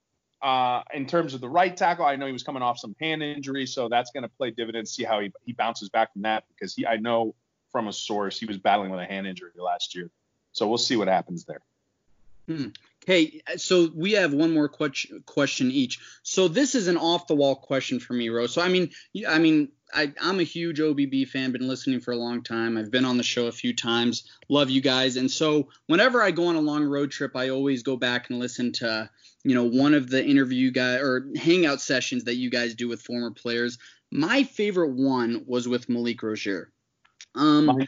[0.40, 3.22] uh, in terms of the right tackle, I know he was coming off some hand
[3.24, 4.92] injury, so that's going to play dividends.
[4.92, 7.34] See how he, he bounces back from that because he I know
[7.70, 8.38] from a source.
[8.38, 10.10] He was battling with a hand injury last year.
[10.52, 11.60] So we'll see what happens there.
[12.48, 12.68] Hmm.
[13.04, 15.98] Okay, so we have one more question each.
[16.22, 18.52] So this is an off the wall question for me, Rose.
[18.52, 18.90] So I mean,
[19.26, 21.52] I mean, I, am a huge OBB fan.
[21.52, 22.76] Been listening for a long time.
[22.76, 24.24] I've been on the show a few times.
[24.50, 25.16] Love you guys.
[25.16, 28.38] And so whenever I go on a long road trip, I always go back and
[28.38, 29.08] listen to
[29.44, 33.00] you know one of the interview guy or hangout sessions that you guys do with
[33.00, 33.78] former players.
[34.10, 36.72] My favorite one was with Malik Rosier.
[37.34, 37.86] Um,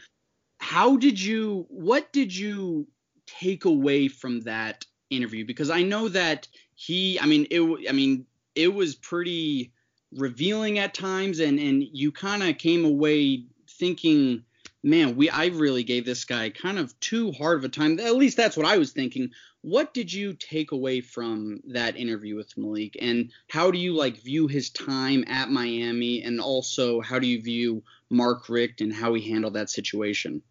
[0.59, 1.65] how did you?
[1.69, 2.87] What did you
[3.25, 5.45] take away from that interview?
[5.45, 7.19] Because I know that he.
[7.19, 7.89] I mean, it.
[7.89, 8.25] I mean,
[8.55, 9.71] it was pretty
[10.13, 14.43] revealing at times, and and you kind of came away thinking
[14.83, 17.99] man, we I really gave this guy kind of too hard of a time.
[17.99, 19.31] At least that's what I was thinking.
[19.61, 24.17] What did you take away from that interview with Malik, and how do you like
[24.17, 29.13] view his time at Miami, and also how do you view Mark Richt and how
[29.13, 30.41] he handled that situation?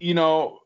[0.00, 0.60] You know,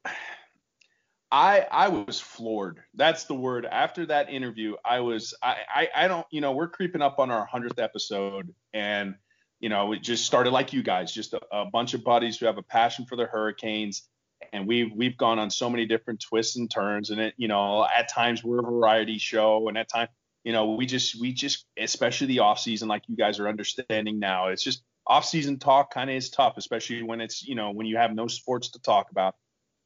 [1.30, 2.82] I I was floored.
[2.94, 3.66] That's the word.
[3.66, 7.30] After that interview, I was I I, I don't you know we're creeping up on
[7.30, 9.16] our hundredth episode, and
[9.60, 12.46] you know it just started like you guys, just a, a bunch of buddies who
[12.46, 14.08] have a passion for the Hurricanes
[14.52, 17.86] and we've we've gone on so many different twists and turns and it you know
[17.86, 20.10] at times we're a variety show and at times
[20.44, 24.18] you know we just we just especially the off season like you guys are understanding
[24.18, 27.70] now it's just off season talk kind of is tough especially when it's you know
[27.70, 29.34] when you have no sports to talk about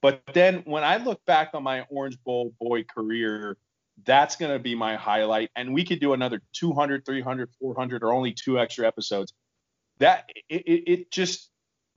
[0.03, 3.57] but then when i look back on my orange bowl boy career
[4.07, 8.13] that's going to be my highlight and we could do another 200 300 400 or
[8.13, 9.35] only two extra episodes
[9.99, 11.51] that it, it, it just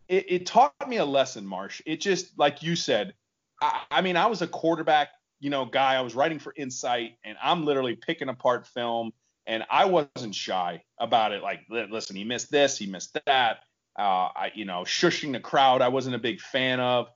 [0.08, 1.82] it, it taught me a lesson, Marsh.
[1.86, 3.14] It just like you said.
[3.62, 5.10] I, I mean, I was a quarterback,
[5.40, 5.96] you know, guy.
[5.96, 9.12] I was writing for Insight, and I'm literally picking apart film
[9.46, 11.44] And I wasn't shy about it.
[11.44, 13.58] Like, listen, he missed this, he missed that.
[13.98, 17.10] Uh, I, you know, shushing the crowd, I wasn't a big fan of.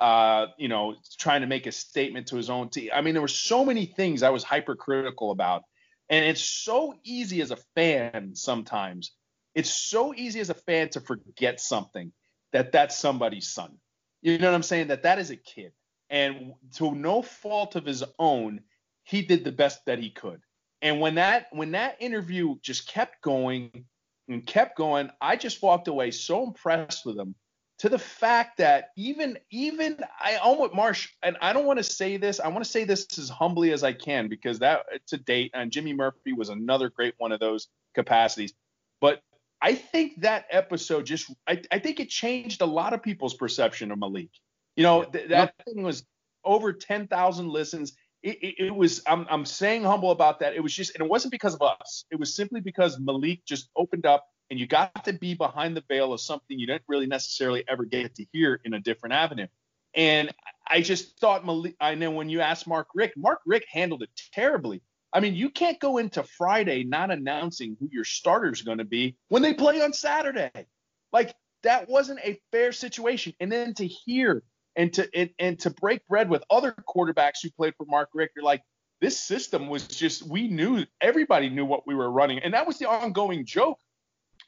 [0.00, 2.90] Uh, you know, trying to make a statement to his own team.
[2.94, 5.64] I mean, there were so many things I was hypercritical about.
[6.08, 9.12] And it's so easy as a fan sometimes.
[9.54, 12.12] It's so easy as a fan to forget something
[12.52, 13.78] that that's somebody's son.
[14.22, 14.88] You know what I'm saying?
[14.88, 15.72] That that is a kid.
[16.10, 18.60] And to no fault of his own,
[19.04, 20.40] he did the best that he could.
[20.82, 23.84] And when that when that interview just kept going
[24.28, 27.34] and kept going, I just walked away so impressed with him
[27.78, 32.16] to the fact that even even I almost Marsh and I don't want to say
[32.16, 32.40] this.
[32.40, 35.70] I want to say this as humbly as I can because that to date and
[35.70, 38.52] Jimmy Murphy was another great one of those capacities.
[39.00, 39.22] But
[39.60, 43.92] I think that episode just I, I think it changed a lot of people's perception
[43.92, 44.30] of Malik.
[44.76, 46.04] You know, th- that thing was
[46.44, 47.92] over 10,000 listens.
[48.22, 50.54] It, it, it, was I'm, I'm saying humble about that.
[50.54, 52.04] It was just and it wasn't because of us.
[52.10, 55.82] It was simply because Malik just opened up and you got to be behind the
[55.88, 59.46] veil of something you didn't really necessarily ever get to hear in a different avenue.
[59.94, 60.30] And
[60.66, 64.10] I just thought Malik, I know when you asked Mark Richt, Mark Richt handled it
[64.32, 64.82] terribly.
[65.12, 69.16] I mean, you can't go into Friday not announcing who your starter's going to be
[69.28, 70.66] when they play on Saturday.
[71.12, 73.34] Like that wasn't a fair situation.
[73.40, 74.42] And then to hear
[74.76, 78.32] and to and, and to break bread with other quarterbacks who played for Mark Richt,
[78.36, 78.62] you're like,
[79.00, 82.78] this system was just we knew everybody knew what we were running, and that was
[82.78, 83.78] the ongoing joke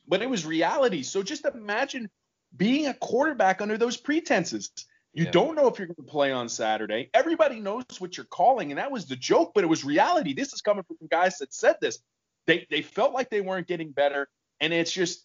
[0.06, 1.02] but it was reality.
[1.02, 2.10] So just imagine
[2.56, 4.70] being a quarterback under those pretenses.
[5.12, 5.30] You yeah.
[5.30, 7.10] don't know if you're going to play on Saturday.
[7.14, 10.34] Everybody knows what you're calling, and that was the joke, but it was reality.
[10.34, 11.98] This is coming from guys that said this.
[12.46, 14.28] They they felt like they weren't getting better,
[14.60, 15.24] and it's just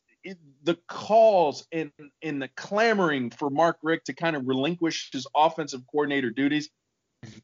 [0.63, 1.91] the calls and
[2.21, 6.69] and the clamoring for Mark Richt to kind of relinquish his offensive coordinator duties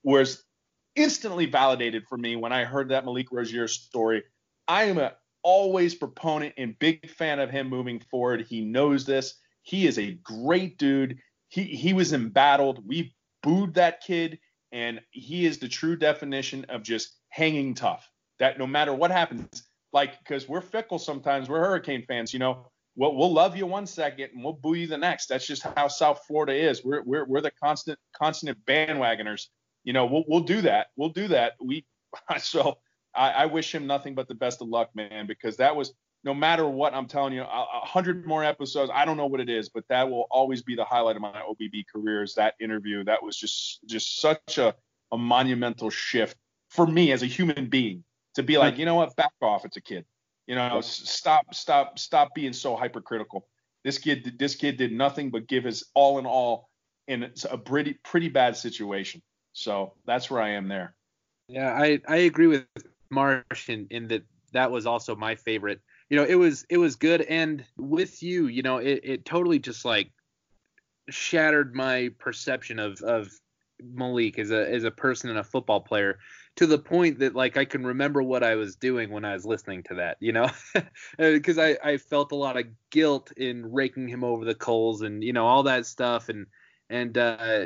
[0.04, 0.44] was
[0.96, 4.24] instantly validated for me when I heard that Malik Rosier story.
[4.68, 5.14] I am a
[5.44, 8.48] always proponent and big fan of him moving forward.
[8.50, 9.36] He knows this.
[9.62, 11.20] He is a great dude.
[11.50, 12.86] He he was embattled.
[12.88, 13.14] We
[13.44, 14.40] booed that kid,
[14.72, 18.10] and he is the true definition of just hanging tough.
[18.40, 19.64] That no matter what happens,
[19.96, 21.50] like because we're fickle sometimes.
[21.50, 22.68] We're Hurricane fans, you know.
[22.98, 25.28] We'll, we'll love you one second and we'll boo you the next.
[25.28, 26.84] That's just how South Florida is.
[26.84, 29.48] We're we're we're the constant constant bandwagoners.
[29.84, 30.88] You know, we'll we'll do that.
[30.96, 31.54] We'll do that.
[31.62, 31.86] We
[32.38, 32.78] so
[33.16, 35.94] I, I, wish him nothing but the best of luck, man, because that was
[36.24, 38.92] no matter what I'm telling you, a, hundred more episodes.
[38.94, 41.42] I don't know what it is, but that will always be the highlight of my
[41.50, 42.24] OBB career.
[42.24, 43.04] Is that interview?
[43.04, 44.76] That was just just such a,
[45.12, 46.38] a monumental shift
[46.70, 48.04] for me as a human being
[48.36, 49.66] to be like, you know what, back off.
[49.66, 50.06] It's a kid.
[50.48, 53.48] You know, stop, stop, stop being so hypercritical.
[53.84, 56.70] This kid, this kid did nothing but give his all in all
[57.08, 59.22] in a pretty, pretty bad situation.
[59.54, 60.96] So that's where I am there.
[61.48, 62.66] Yeah, I, I agree with
[63.10, 64.24] Marsh in, in that
[64.54, 65.82] that was also my favorite.
[66.10, 69.60] You know, it was it was good, and with you, you know, it, it totally
[69.60, 70.12] just like
[71.10, 73.30] shattered my perception of of
[73.84, 76.20] Malik as a as a person and a football player
[76.56, 79.46] to the point that like I can remember what I was doing when I was
[79.46, 80.50] listening to that, you know,
[81.18, 85.24] because I I felt a lot of guilt in raking him over the coals and
[85.24, 86.30] you know all that stuff.
[86.30, 86.48] And
[86.90, 87.66] and uh,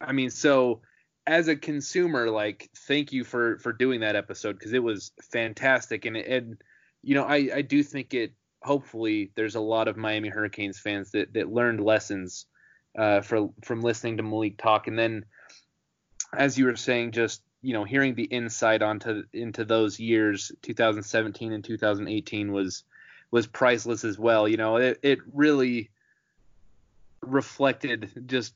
[0.00, 0.80] I mean so
[1.26, 6.06] as a consumer, like thank you for for doing that episode because it was fantastic.
[6.06, 6.56] And and
[7.02, 11.10] you know I I do think it hopefully there's a lot of Miami Hurricanes fans
[11.10, 12.46] that that learned lessons
[12.96, 14.86] uh, for, from listening to Malik talk.
[14.86, 15.24] And then
[16.34, 21.52] as you were saying just you know hearing the insight onto into those years 2017
[21.52, 22.84] and 2018 was
[23.30, 24.46] was priceless as well.
[24.46, 25.90] You know it, it really
[27.22, 28.54] reflected just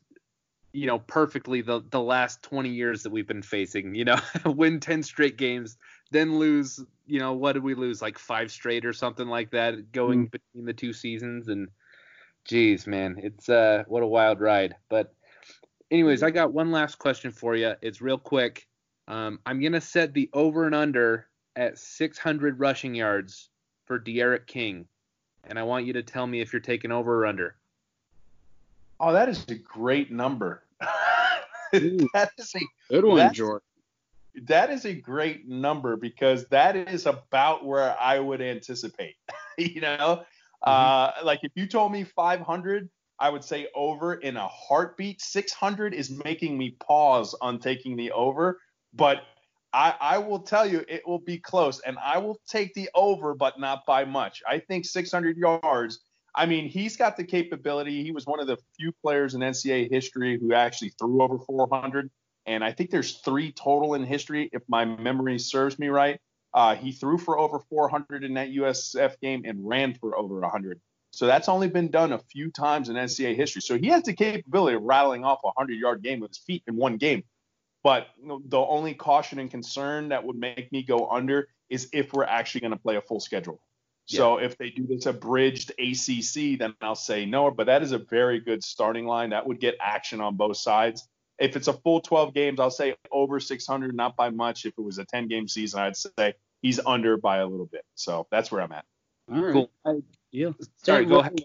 [0.73, 4.79] you know perfectly the the last 20 years that we've been facing you know win
[4.81, 5.79] 10 straight games
[6.11, 9.93] then lose you know what did we lose like five straight or something like that
[9.93, 10.31] going mm.
[10.33, 11.69] between the two seasons and
[12.45, 14.75] geez man it's uh what a wild ride.
[14.89, 15.15] But
[15.91, 18.67] anyways i got one last question for you it's real quick
[19.09, 23.51] um, i'm gonna set the over and under at 600 rushing yards
[23.85, 24.87] for D'Eriq King
[25.45, 27.57] and i want you to tell me if you're taking over or under
[28.99, 30.63] Oh, that is a great number.
[31.73, 33.63] that is a good one, George.
[34.49, 39.17] That is a great number because that is about where I would anticipate.
[39.59, 40.25] you know,
[40.67, 40.71] mm-hmm.
[40.71, 42.89] uh, like if you told me 500,
[43.19, 45.21] I would say over in a heartbeat.
[45.21, 48.61] 600 is making me pause on taking the over,
[48.97, 49.23] but
[49.73, 53.35] I, I, will tell you it will be close, and I will take the over,
[53.35, 54.43] but not by much.
[54.49, 56.01] I think 600 yards
[56.37, 58.03] I mean, he's got the capability.
[58.03, 62.11] He was one of the few players in NCAA history who actually threw over 400,
[62.45, 66.21] and I think there's three total in history, if my memory serves me right.
[66.53, 70.81] Uh, he threw for over 400 in that USF game and ran for over 100.
[71.11, 73.63] So that's only been done a few times in NCAA history.
[73.63, 76.63] So he has the capability of rattling off a 100 yard game with his feet
[76.67, 77.25] in one game.
[77.87, 82.25] But the only caution and concern that would make me go under is if we're
[82.25, 83.63] actually going to play a full schedule.
[84.07, 87.49] So if they do this abridged ACC, then I'll say no.
[87.53, 89.31] But that is a very good starting line.
[89.31, 91.07] That would get action on both sides.
[91.39, 94.67] If it's a full 12 games, I'll say over 600, not by much.
[94.67, 97.85] If it was a 10 game season, I'd say he's under by a little bit.
[97.95, 98.85] So that's where I'm at.
[99.33, 99.53] All right.
[99.53, 99.71] Cool.
[100.33, 100.51] Yeah.
[100.83, 101.41] Sorry, Hey, go Ro- ahead.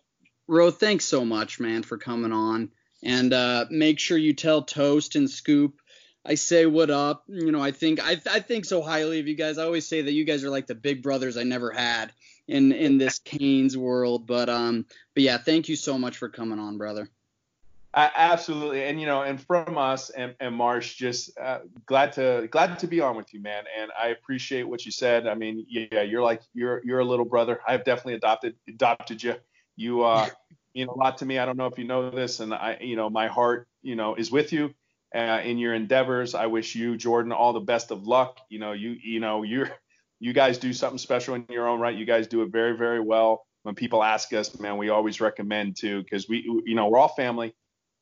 [0.48, 2.72] Ro, thanks so much, man, for coming on.
[3.04, 5.81] And uh, make sure you tell Toast and Scoop
[6.26, 7.24] I say what up.
[7.28, 9.57] You know, I think I, I think so highly of you guys.
[9.57, 12.11] I always say that you guys are like the big brothers I never had
[12.47, 14.28] in in this Canes world.
[14.28, 17.09] But um, but yeah, thank you so much for coming on, brother.
[17.93, 22.47] Uh, absolutely, and you know, and from us and, and Marsh, just uh, glad to
[22.51, 23.63] glad to be on with you, man.
[23.78, 25.28] And I appreciate what you said.
[25.28, 27.59] I mean, yeah, you're like you're you're a little brother.
[27.67, 29.36] I've definitely adopted adopted you.
[29.76, 30.30] You uh,
[30.76, 31.39] mean a lot to me.
[31.39, 34.15] I don't know if you know this, and I, you know, my heart, you know,
[34.15, 34.74] is with you
[35.16, 36.36] uh, in your endeavors.
[36.36, 38.39] I wish you, Jordan, all the best of luck.
[38.49, 39.72] You know, you you know, you're
[40.20, 41.95] you guys do something special in your own right.
[41.95, 43.45] You guys do it very very well.
[43.64, 47.09] When people ask us, man, we always recommend too, because we, you know, we're all
[47.09, 47.53] family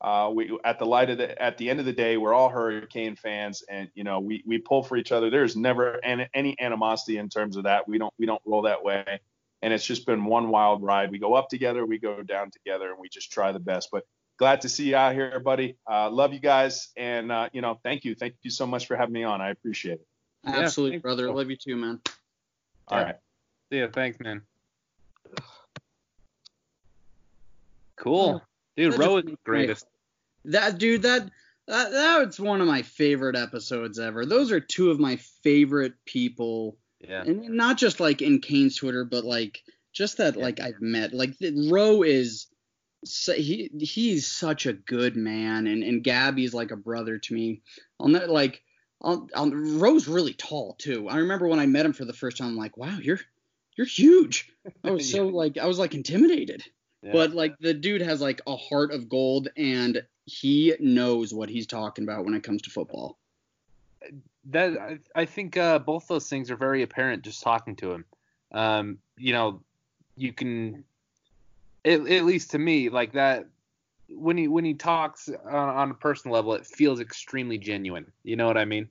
[0.02, 2.50] uh, we at the light of the at the end of the day, we're all
[2.50, 5.30] Hurricane fans, and you know we we pull for each other.
[5.30, 7.88] There's never any, any animosity in terms of that.
[7.88, 9.20] We don't we don't roll that way,
[9.62, 11.12] and it's just been one wild ride.
[11.12, 13.90] We go up together, we go down together, and we just try the best.
[13.92, 14.06] But
[14.40, 15.76] glad to see you out here, buddy.
[15.90, 18.96] Uh, love you guys, and uh, you know thank you thank you so much for
[18.96, 19.42] having me on.
[19.42, 20.08] I appreciate it.
[20.46, 21.28] Yeah, Absolutely, thanks, brother.
[21.28, 21.36] bro.
[21.36, 22.00] Love you too, man.
[22.88, 23.04] All Yeah.
[23.06, 23.16] right.
[23.70, 24.42] Yeah, thanks, man.
[27.98, 28.42] Cool.
[28.78, 29.86] Dude, That Ro just is the makes me- greatest.
[30.46, 31.30] That dude, that
[31.68, 34.26] that that's one of my favorite episodes ever.
[34.26, 37.24] Those are two of my favorite people, Yeah.
[37.24, 39.62] and not just like in Canes Twitter, but like
[39.92, 40.44] just that Yeah.
[40.44, 41.14] like I've met.
[41.14, 42.48] Like the, Roe is
[43.06, 47.62] so, he he's such a good man, and and Gabby's like a brother to me.
[48.00, 48.64] On that like.
[49.02, 51.08] Roe's really tall too.
[51.08, 52.48] I remember when I met him for the first time.
[52.48, 53.22] I'm like, wow, you're
[53.78, 54.52] you're huge.
[54.84, 56.66] I was so like I was like intimidated.
[57.02, 57.14] Yeah.
[57.14, 61.68] But like the dude has like a heart of gold and he knows what he's
[61.68, 63.18] talking about when it comes to football.
[64.46, 68.06] that I, I think uh, both those things are very apparent just talking to him.
[68.52, 69.62] Um, you know,
[70.18, 70.84] you can,
[71.86, 73.46] at, at least to me, like that
[74.10, 78.12] when he when he talks on, on a personal level, it feels extremely genuine.
[78.24, 78.90] You know what I mean?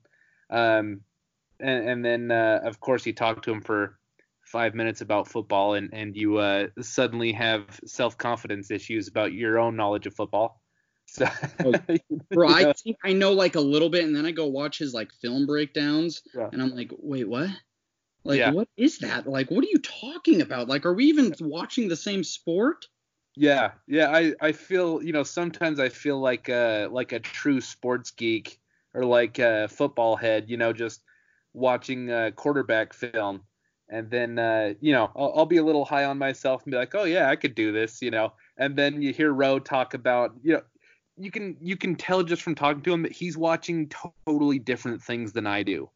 [0.51, 1.01] Um,
[1.61, 3.99] and, and then uh, of course you talk to him for
[4.43, 9.59] five minutes about football, and and you uh, suddenly have self confidence issues about your
[9.59, 10.61] own knowledge of football.
[11.07, 11.27] So,
[11.65, 11.75] Oh,
[12.35, 14.93] Bro, I think I know like a little bit and then I go watch his
[14.93, 16.49] like film breakdowns Yeah.
[16.53, 17.49] and I'm like, wait, what?
[18.25, 18.51] Like Yeah.
[18.51, 19.27] what is that?
[19.27, 20.69] Like what are you talking about?
[20.69, 22.87] Like are we even watching the same sport?
[23.37, 27.61] Yeah, yeah, I, I feel you know sometimes I feel like a like a true
[27.61, 28.59] sports geek
[28.95, 31.03] or like a football head, you know, just
[31.55, 33.43] watching uh, quarterback film,
[33.89, 36.77] and then uh, you know I'll, I'll be a little high on myself and be
[36.77, 39.95] like, oh yeah, I could do this, you know, and then you hear Roe talk
[39.95, 40.63] about you know
[41.17, 43.89] you can you can tell just from talking to him that he's watching
[44.27, 45.89] totally different things than I do.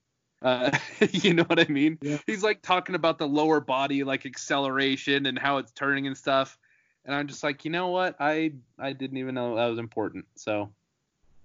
[0.43, 0.77] Uh,
[1.11, 1.99] you know what I mean?
[2.03, 2.19] Yeah.
[2.27, 6.59] He's like talking about the lower body like acceleration and how it's turning and stuff
[7.05, 8.17] and I'm just like, you know what?
[8.21, 10.27] I I didn't even know that was important.
[10.37, 10.71] So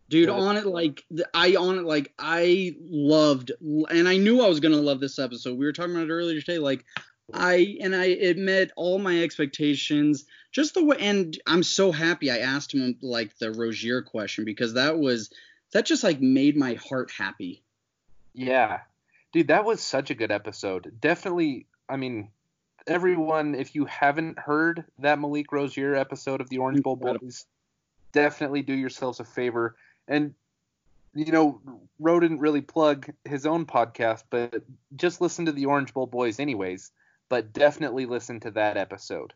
[0.09, 0.35] Dude, Yeah.
[0.35, 4.77] on it like I on it like I loved and I knew I was gonna
[4.77, 5.57] love this episode.
[5.57, 6.59] We were talking about it earlier today.
[6.59, 6.85] Like
[7.33, 10.25] I and I it met all my expectations.
[10.51, 14.73] Just the way and I'm so happy I asked him like the Rosier question because
[14.75, 15.29] that was
[15.71, 17.63] that just like made my heart happy.
[18.33, 18.79] yeah,
[19.31, 20.91] dude, that was such a good episode.
[20.99, 22.29] Definitely, I mean,
[22.85, 27.45] everyone, if you haven't heard that Malik Rosier episode of the Orange Bowl Boys,
[28.11, 29.75] definitely do yourselves a favor.
[30.07, 30.33] And
[31.13, 31.61] you know,
[31.99, 34.63] Ro didn't really plug his own podcast, but
[34.95, 36.91] just listen to the Orange Bowl Boys anyways.
[37.29, 39.33] But definitely listen to that episode.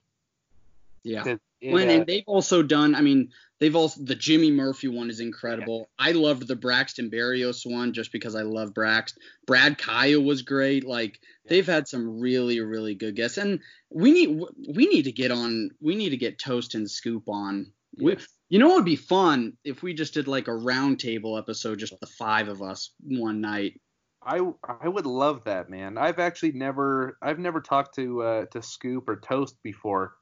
[1.04, 1.24] Yeah.
[1.24, 2.96] 'Cause it, Well, and, uh, and they've also done.
[2.96, 3.30] I mean,
[3.60, 5.90] they've also the Jimmy Murphy one is incredible.
[6.00, 9.14] I loved the Braxton Berrios one just because I love Brax.
[9.46, 10.84] Brad Kaaya was great.
[10.84, 15.32] Like they've had some really really good guests, and we need we need to get
[15.32, 15.70] on.
[15.80, 17.72] We need to get Toast and Scoop on.
[17.98, 18.14] We,
[18.50, 22.00] you know, it would be fun if we just did like a roundtable episode, just
[22.00, 23.80] the five of us one night.
[24.24, 25.98] I I would love that, man.
[25.98, 30.16] I've actually never I've never talked to uh, to Scoop or Toast before,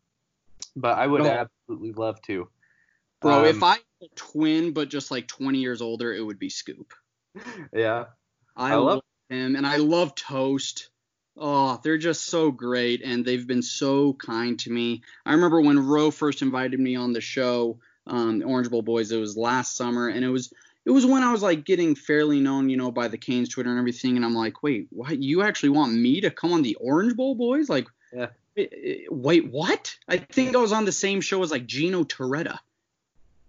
[0.75, 1.29] but I would No.
[1.29, 2.49] absolutely love to.
[3.21, 6.39] Bro, Um, if I had a twin but just like 20 years older, it would
[6.39, 6.93] be Scoop.
[7.73, 8.05] yeah,
[8.55, 10.89] I, I love- love him, and I love Toast.
[11.41, 15.03] Oh, they're just so great, and they've been so kind to me.
[15.25, 19.11] I remember when Roe first invited me on the show, um, Orange Bowl Boys.
[19.11, 20.51] It was last summer, and it was
[20.85, 23.69] it was when I was like getting fairly known, you know, by the Canes Twitter
[23.69, 24.15] and everything.
[24.15, 25.21] And I'm like, wait, what?
[25.21, 27.69] You actually want me to come on the Orange Bowl Boys?
[27.69, 28.27] Like, Yeah.
[28.55, 29.95] Wait, what?
[30.07, 32.59] I think I was on the same show as like Gino Torretta.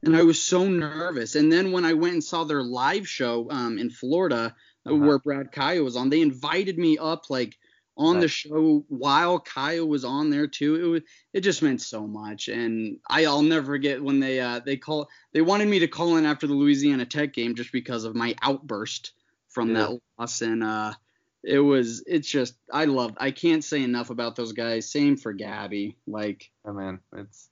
[0.03, 1.35] And I was so nervous.
[1.35, 4.55] And then when I went and saw their live show um, in Florida,
[4.87, 4.97] uh Uh-huh.
[5.07, 7.59] where Brad Kaaya was on, they invited me up like
[7.99, 10.77] on the show while Kaaya was on there too.
[10.77, 11.03] It was
[11.35, 12.49] it just meant so much.
[12.49, 16.17] And I, I'll never forget when they uh, they call they wanted me to call
[16.17, 19.13] in after the Louisiana Tech game just because of my outburst
[19.51, 19.89] from Yeah.
[19.89, 20.41] that loss.
[20.41, 20.95] And uh,
[21.43, 24.91] it was it's just I love I can't say enough about those guys.
[24.91, 25.97] Same for Gabby.
[26.07, 27.49] Like Oh man, it's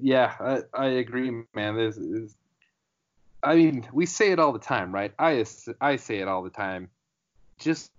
[0.00, 1.76] yeah, I, I agree, man.
[1.76, 2.36] This is,
[3.42, 5.12] I mean, we say it all the time, right?
[5.18, 5.44] I
[5.80, 6.90] I say it all the time.
[7.58, 7.90] Just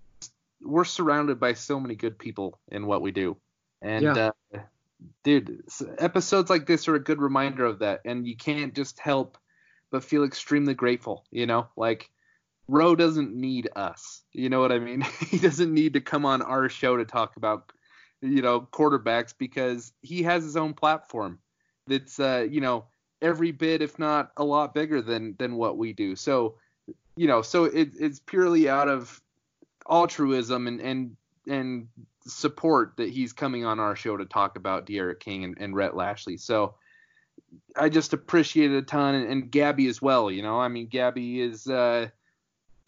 [0.61, 3.37] we're surrounded by so many good people in what we do,
[3.81, 4.31] and Yeah.
[4.53, 4.59] uh,
[5.23, 5.63] dude,
[5.99, 9.37] episodes like this are a good reminder of that, and you can't just help
[9.91, 11.25] but feel extremely grateful.
[11.31, 12.09] You know, like.
[12.67, 14.23] Roe doesn't need us.
[14.33, 15.01] You know what I mean?
[15.29, 17.71] he doesn't need to come on our show to talk about,
[18.21, 21.39] you know, quarterbacks because he has his own platform
[21.87, 22.85] that's, uh, you know,
[23.21, 26.15] every bit, if not a lot bigger than than what we do.
[26.15, 26.55] So,
[27.15, 29.21] you know, so it, it's purely out of
[29.89, 31.15] altruism and and
[31.47, 31.87] and
[32.25, 35.95] support that he's coming on our show to talk about D'Eriq King and, and Rhett
[35.95, 36.37] Lashlee.
[36.37, 36.73] So
[37.75, 40.31] I just appreciate it a ton, and, and Gabby as well.
[40.31, 41.67] You know, I mean, Gabby is.
[41.67, 42.09] Uh,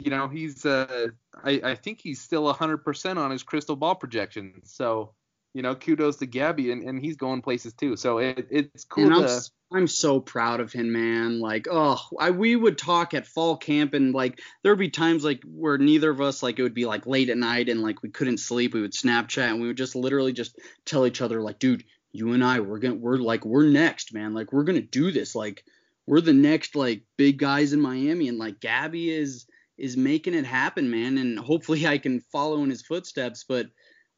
[0.00, 1.08] you know, he's uh
[1.42, 4.72] I, I think he's still 100% on his crystal ball projections.
[4.72, 5.14] So,
[5.54, 7.96] you know, kudos to Gabby and, and he's going places too.
[7.96, 9.40] So it, it's cool and I'm, to
[9.72, 11.40] I'm so proud of him, man.
[11.40, 15.24] Like, oh, I we would talk at fall camp and like there would be times
[15.24, 18.02] like where neither of us like it would be like late at night and like
[18.02, 18.74] we couldn't sleep.
[18.74, 22.32] We would Snapchat and we would just literally just tell each other like, dude, you
[22.32, 24.32] and I we're gonna we're like we're next, man.
[24.32, 25.34] Like we're gonna do this.
[25.34, 25.64] Like
[26.06, 29.46] we're the next like big guys in Miami and like Gabby is
[29.78, 31.18] is making it happen, man.
[31.18, 33.44] And hopefully I can follow in his footsteps.
[33.48, 33.66] But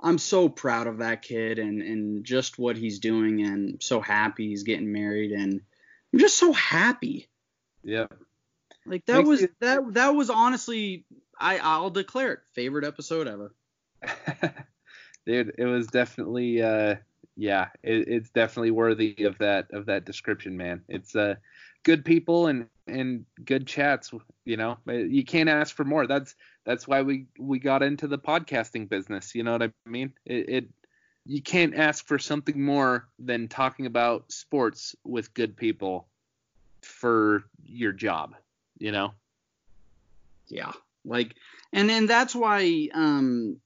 [0.01, 4.49] I'm so proud of that kid and and just what he's doing and so happy
[4.49, 5.61] he's getting married and
[6.13, 7.29] I'm just so happy.
[7.85, 8.07] yeah.
[8.87, 11.05] Like that Makes was you- that that was honestly
[11.39, 13.55] I I'll declare it favorite episode ever.
[15.27, 16.97] Dude, it was definitely uh
[17.37, 20.83] yeah, it, it's definitely worthy of that of that description, man.
[20.89, 21.37] It's uh
[21.83, 24.13] good people and and good chats,
[24.45, 24.79] you know.
[24.87, 26.07] You can't ask for more.
[26.07, 30.13] That's that's why we we got into the podcasting business, you know what I mean?
[30.25, 30.69] It, it
[31.27, 36.09] you can't ask for something more than talking about sports with good people
[36.83, 38.35] for your job,
[38.79, 39.13] you know.
[40.49, 40.73] Yeah.
[41.05, 41.35] Like
[41.73, 43.57] and and that's why um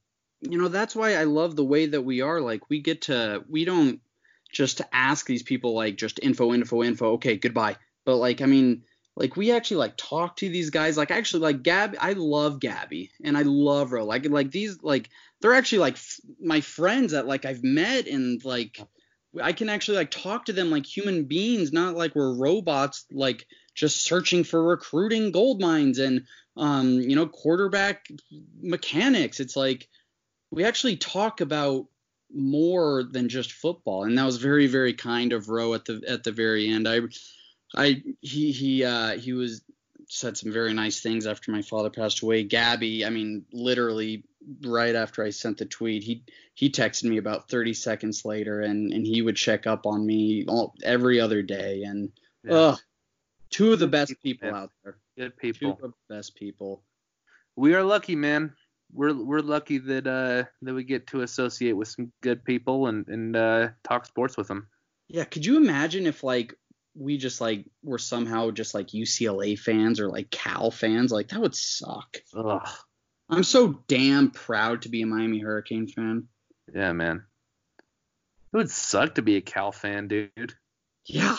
[0.41, 3.43] you know that's why I love the way that we are like we get to
[3.49, 3.99] we don't
[4.51, 7.75] just ask these people like just info info info okay goodbye
[8.05, 8.83] but like I mean
[9.15, 13.11] like we actually like talk to these guys like actually like Gab I love Gabby
[13.23, 15.09] and I love Ro like like these like
[15.41, 18.79] they're actually like f- my friends that like I've met and like
[19.41, 23.45] I can actually like talk to them like human beings not like we're robots like
[23.73, 26.25] just searching for recruiting gold mines and
[26.57, 28.07] um, you know, quarterback
[28.61, 29.39] mechanics.
[29.39, 29.87] It's like
[30.51, 31.85] we actually talk about
[32.33, 36.23] more than just football, and that was very, very kind of Roe at the at
[36.23, 36.87] the very end.
[36.87, 37.01] I,
[37.75, 39.61] I he he uh, he was
[40.07, 42.43] said some very nice things after my father passed away.
[42.43, 44.23] Gabby, I mean, literally
[44.63, 46.23] right after I sent the tweet, he
[46.53, 50.45] he texted me about 30 seconds later, and and he would check up on me
[50.47, 52.11] all, every other day, and
[52.43, 52.53] Yeah.
[52.55, 52.79] ugh,
[53.49, 54.97] two of the best people, out there.
[55.17, 55.71] Good Two people.
[55.81, 56.83] of the best people.
[57.55, 58.53] we are lucky, man.
[58.93, 63.07] We're we're lucky that uh that we get to associate with some good people and
[63.07, 64.67] and uh, talk sports with them.
[65.07, 66.53] Yeah, could you imagine if like
[66.95, 71.11] we just like were somehow just like UCLA fans or like Cal fans?
[71.11, 72.17] Like that would suck.
[72.35, 72.67] Ugh.
[73.29, 76.27] I'm so damn proud to be a Miami Hurricane fan.
[76.73, 77.23] Yeah, man.
[78.53, 80.53] It would suck to be a Cal fan, dude.
[81.05, 81.37] Yeah.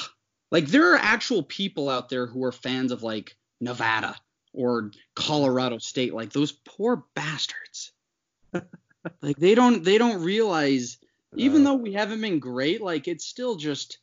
[0.50, 4.16] Like there are actual people out there who are fans of like Nevada
[4.52, 6.14] or Colorado State.
[6.14, 7.92] Like those poor bastards.
[9.22, 10.98] like they don't they don't realize
[11.36, 13.98] even though we haven't been great, like it's still just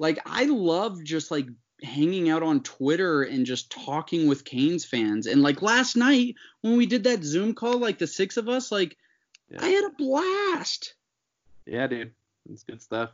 [0.00, 1.46] like I love just like
[1.82, 5.26] hanging out on Twitter and just talking with Canes fans.
[5.26, 8.72] And like last night when we did that Zoom call, like the six of us,
[8.72, 8.96] like
[9.50, 9.58] Yeah.
[9.62, 10.94] I had a blast.
[11.66, 12.12] Yeah, dude.
[12.50, 13.10] It's good stuff.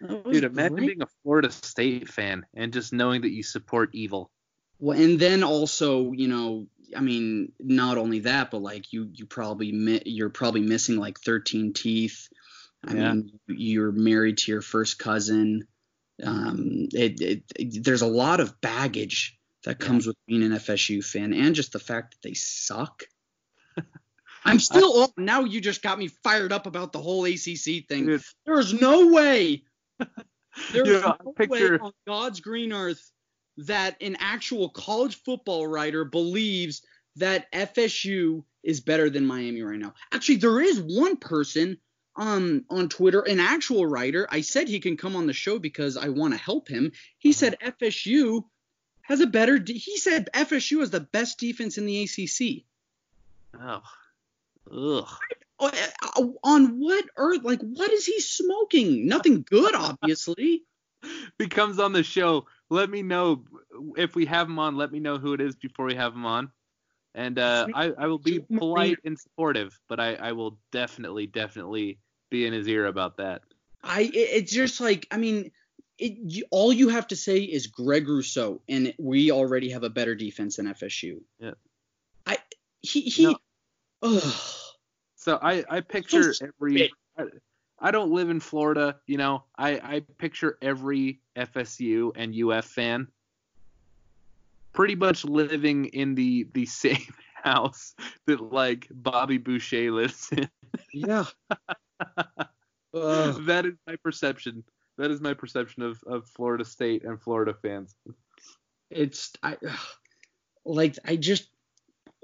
[0.00, 0.86] Dude, imagine great.
[0.88, 4.30] being a Florida State fan and just knowing that you support evil.
[4.80, 6.66] Well, and then also, you know,
[6.96, 11.18] I mean, not only that, but like you, you probably mi- you're probably missing like
[11.20, 12.28] 13 teeth.
[12.86, 13.12] I Yeah.
[13.14, 15.66] mean, you're married to your first cousin.
[16.22, 17.20] Um, it,
[17.56, 19.86] it, there's a lot of baggage that Yeah.
[19.86, 23.04] comes with being an FSU fan, and just the fact that they suck.
[24.44, 24.92] I'm still.
[24.94, 28.06] oh, now you just got me fired up about the whole ACC thing.
[28.06, 29.64] Dude, There's no way.
[30.72, 33.10] There's You know, no picture- way on God's green earth
[33.56, 36.82] that an actual college football writer believes
[37.16, 39.94] that FSU is better than Miami right now.
[40.12, 41.78] Actually, there is one person
[42.16, 44.26] um on Twitter, an actual writer.
[44.30, 46.92] I said he can come on the show because I want to help him.
[47.18, 48.44] He said FSU
[49.02, 49.58] has a better.
[49.58, 52.64] De- he said FSU has the best defense in the ACC.
[53.60, 53.82] oh,
[54.70, 55.08] ugh.
[55.60, 55.70] Uh,
[56.42, 57.42] On what earth?
[57.42, 59.06] Like, what is he smoking?
[59.06, 60.64] Nothing good, obviously.
[61.04, 63.44] If he comes on the show, let me know
[63.98, 64.78] if we have him on.
[64.78, 66.50] Let me know who it is before we have him on,
[67.14, 71.98] and uh, I, I will be polite and supportive, but I, I will definitely, definitely
[72.30, 73.42] be in his ear about that.
[73.82, 75.50] I it, it's just like I mean,
[75.98, 79.90] it, you, all you have to say is Greg Rousseau, and we already have a
[79.90, 81.20] better defense than FSU.
[81.38, 81.52] Yeah.
[82.26, 82.38] I
[82.82, 83.26] he he.
[83.26, 83.36] No.
[84.02, 84.34] Ugh.
[85.16, 86.54] So I, I picture stupid.
[86.60, 86.92] every.
[87.16, 87.24] I,
[87.78, 89.44] I don't live in Florida, you know.
[89.58, 93.08] I, I picture every FSU and UF fan
[94.72, 97.94] pretty much living in the the same house
[98.26, 100.48] that like Bobby Boucher lives in.
[100.92, 101.24] yeah.
[102.94, 104.62] That is my perception.
[104.98, 107.96] That is my perception of, of Florida State and Florida fans.
[108.90, 109.56] it's I
[110.64, 111.48] like I just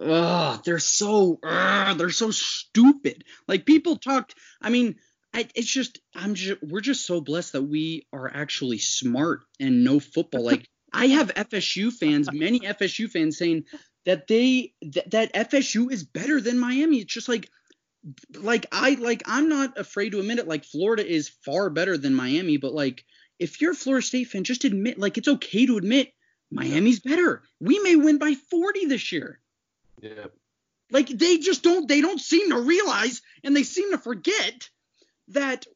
[0.00, 3.24] ugh, they're so ugh, they're so stupid.
[3.48, 4.36] Like people talked.
[4.62, 4.96] I mean,
[5.34, 9.84] I, it's just I'm just we're just so blessed that we are actually smart and
[9.84, 10.44] know football.
[10.44, 13.64] Like I have FSU fans, many FSU fans saying
[14.06, 16.98] that they that FSU is better than Miami.
[16.98, 17.48] It's just like
[18.34, 20.48] like I like I'm not afraid to admit it.
[20.48, 23.04] Like Florida is far better than Miami, but like
[23.38, 26.12] if you're a Florida State fan, just admit like it's okay to admit
[26.50, 27.42] Miami's better.
[27.60, 29.40] We may win by 40 this year.
[30.00, 30.26] Yeah.
[30.90, 34.68] Like they just don't they don't seem to realize and they seem to forget
[35.28, 35.66] that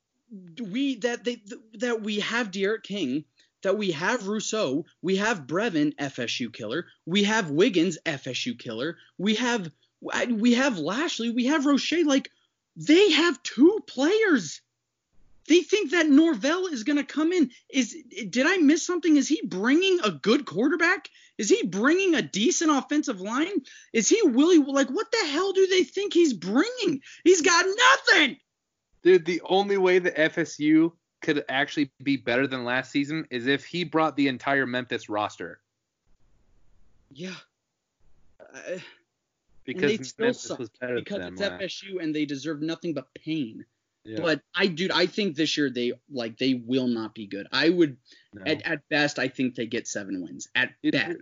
[0.61, 1.43] we that they
[1.75, 3.25] that we have D'Eriq King,
[3.63, 9.37] that we have Rousseau, we have Brevin FSU killer, we have Wiggins FSU killer, we
[9.37, 9.71] have
[10.29, 12.31] we have Lashlee, we have Roche like
[12.77, 14.61] they have two players.
[15.47, 17.51] They think that Norvell is going to come in.
[17.69, 17.97] Is
[18.31, 19.17] did I miss something?
[19.17, 21.09] Is he bringing a good quarterback?
[21.37, 23.63] Is he bringing a decent offensive line?
[23.93, 27.01] Is he really like what the hell do they think he's bringing?
[27.25, 28.37] He's got nothing.
[29.03, 33.65] Dude, the only way that FSU could actually be better than last season is if
[33.65, 35.61] he brought the entire Memphis roster.
[37.11, 37.35] Yeah.
[38.41, 38.79] Uh,
[39.67, 42.93] Because they'd still Memphis suck was better because than it's FSU and they deserve nothing
[42.95, 43.65] but pain.
[44.05, 44.21] Yeah.
[44.21, 47.47] But I dude, I think this year they like they will not be good.
[47.51, 47.97] I would
[48.35, 48.43] No.
[48.45, 50.49] at, at best I think they get seven wins.
[50.55, 51.17] At It- best.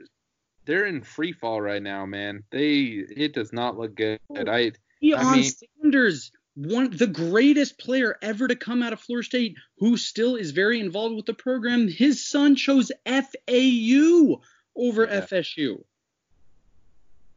[0.65, 2.43] they're in free fall right now, man.
[2.51, 4.19] They it does not look good.
[4.37, 9.57] I Deion mean- Sanders, one the greatest player ever to come out of Florida State,
[9.79, 11.87] who still is very involved with the program.
[11.87, 14.41] His son chose FAU
[14.77, 15.21] over Yeah.
[15.21, 15.85] FSU.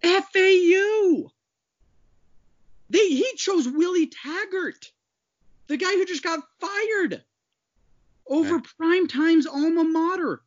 [0.05, 1.31] FAU.
[2.89, 4.91] They he chose Willie Taggart,
[5.67, 7.23] the guy who just got fired
[8.27, 8.65] over Okay.
[8.77, 10.41] prime time's alma mater.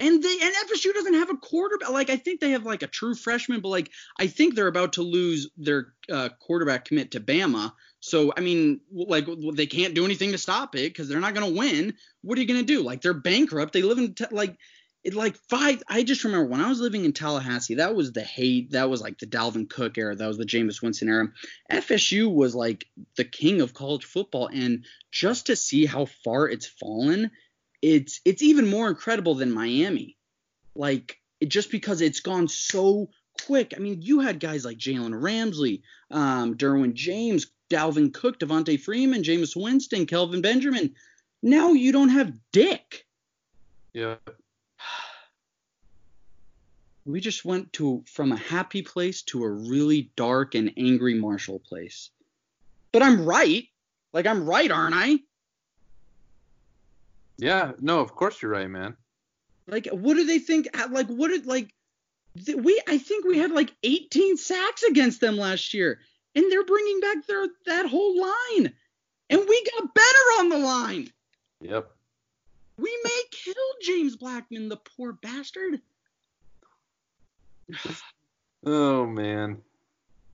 [0.00, 1.90] And they and FSU doesn't have a quarterback.
[1.90, 4.92] Like I think they have like a true freshman, but like I think they're about
[4.94, 7.72] to lose their uh, quarterback commit to Bama.
[8.00, 11.52] So I mean, like they can't do anything to stop it because they're not going
[11.52, 11.94] to win.
[12.22, 12.82] What are you going to do?
[12.82, 13.72] Like they're bankrupt.
[13.72, 14.56] They live in like
[15.04, 15.82] it like five.
[15.88, 17.76] I just remember when I was living in Tallahassee.
[17.76, 18.72] That was the hate.
[18.72, 20.14] That was like the Dalvin Cook era.
[20.14, 21.28] That was the Jameis Winston era.
[21.70, 26.66] FSU was like the king of college football, and just to see how far it's
[26.66, 27.30] fallen,
[27.80, 30.16] it's it's even more incredible than Miami.
[30.74, 33.08] Like it, just because it's gone so
[33.46, 33.74] quick.
[33.76, 39.22] I mean, you had guys like Jalen Ramsey, um, Derwin James, Dalvin Cook, Devonta Freeman,
[39.22, 40.94] Jameis Winston, Kelvin Benjamin.
[41.42, 43.06] Now you don't have Dick.
[43.92, 44.16] yeah.
[47.08, 51.58] We just went to from a happy place to a really dark and angry Marshall
[51.58, 52.10] place.
[52.92, 53.66] But I'm right.
[54.12, 55.20] Like I'm right, aren't I?
[57.38, 58.94] Yeah, no, of course you're right, man.
[59.66, 60.68] Like what do they think?
[60.78, 61.72] Uh, like what did like
[62.54, 62.78] we?
[62.86, 66.00] I think we had like 18 sacks against them last year,
[66.34, 68.74] and they're bringing back their that whole line,
[69.30, 71.10] and we got better on the line.
[71.62, 71.90] Yep.
[72.76, 75.80] We may kill James Blackman, the poor bastard.
[78.64, 79.58] Oh man.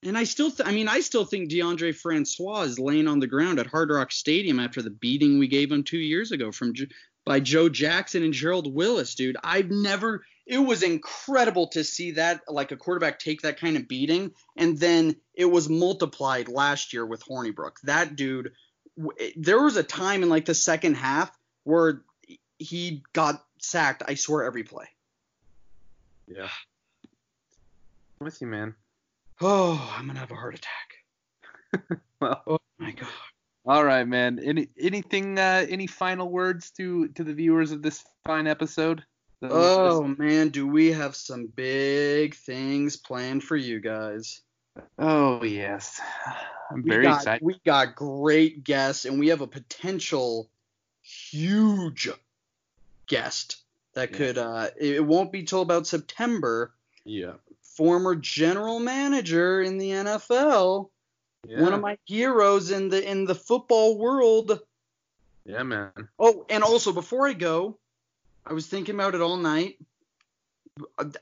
[0.03, 3.27] And I still, th- I mean, I still think Deondre Francois is laying on the
[3.27, 6.75] ground at Hard Rock Stadium after the beating we gave him two years ago from
[6.75, 6.89] J-
[7.25, 9.39] by Joe Jackson and Gerald Willis, dude.
[9.43, 10.25] I've never.
[10.47, 14.79] It was incredible to see that, like a quarterback take that kind of beating, and
[14.79, 17.77] then it was multiplied last year with Hornibrook.
[17.85, 18.53] That dude,
[18.99, 21.31] w- there was a time in like the second half
[21.63, 22.03] where
[22.59, 24.03] he got sacked.
[24.07, 24.85] I swear every play.
[26.29, 26.51] Yeah.
[28.21, 28.75] I'm with you, man.
[29.41, 32.01] Oh, I'm gonna have a heart attack.
[32.21, 33.09] Well, Oh my god.
[33.67, 34.39] all right, man.
[34.43, 39.03] Any anything uh any final words to to the viewers of this fine episode?
[39.41, 44.41] The Oh man, do we have some big things planned for you guys?
[44.99, 46.01] Oh yes.
[46.71, 47.45] I'm We very got, excited.
[47.45, 50.49] We got great guests, and we have a potential
[51.03, 52.09] huge
[53.07, 53.59] guest
[53.95, 54.17] that Yeah.
[54.17, 54.39] could.
[54.39, 56.73] Uh, it won't be till about September.
[57.05, 57.35] Yeah.
[57.75, 60.91] Former general manager in the NFL,
[61.47, 61.61] Yeah.
[61.61, 64.61] one of my heroes in the in the football world.
[65.45, 65.91] Yeah, man.
[66.19, 67.79] Oh, and also before I go,
[68.47, 69.79] I was thinking about it all night.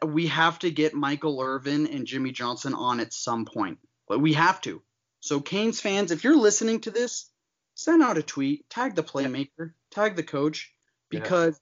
[0.05, 3.79] We have to get Michael Irvin and Jimmy Johnson on at some point.
[4.09, 4.83] But we have to.
[5.21, 7.27] So Canes fans, if you're listening to this,
[7.75, 10.73] send out a tweet, tag the playmaker, tag the coach,
[11.11, 11.21] Yeah.
[11.21, 11.61] because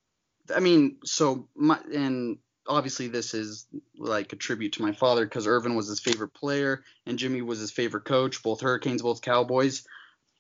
[0.55, 2.39] I mean, so my and
[2.71, 3.67] obviously this is
[3.99, 7.59] like a tribute to my father because Irvin was his favorite player and Jimmy was
[7.59, 9.87] his favorite coach, both Hurricanes, both Cowboys.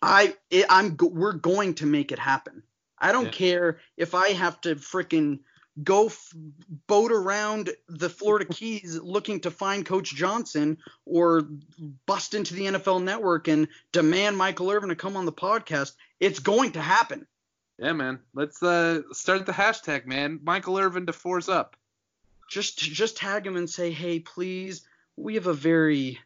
[0.00, 2.62] I it, I'm we're going to make it happen.
[2.98, 3.30] I don't Yeah.
[3.32, 5.40] care if I have to frickin'
[5.82, 6.32] go f-
[6.86, 11.48] boat around the Florida Keys looking to find Coach Johnson or
[12.06, 15.92] bust into the NFL Network and demand Michael Irvin to come on the podcast.
[16.18, 17.26] It's going to happen.
[17.78, 18.20] Yeah, man.
[18.34, 20.40] Let's uh start the hashtag, man.
[20.42, 21.76] Michael Irvin to fours up.
[22.50, 24.82] Just just tag him and say, hey, please,
[25.16, 26.18] we have a very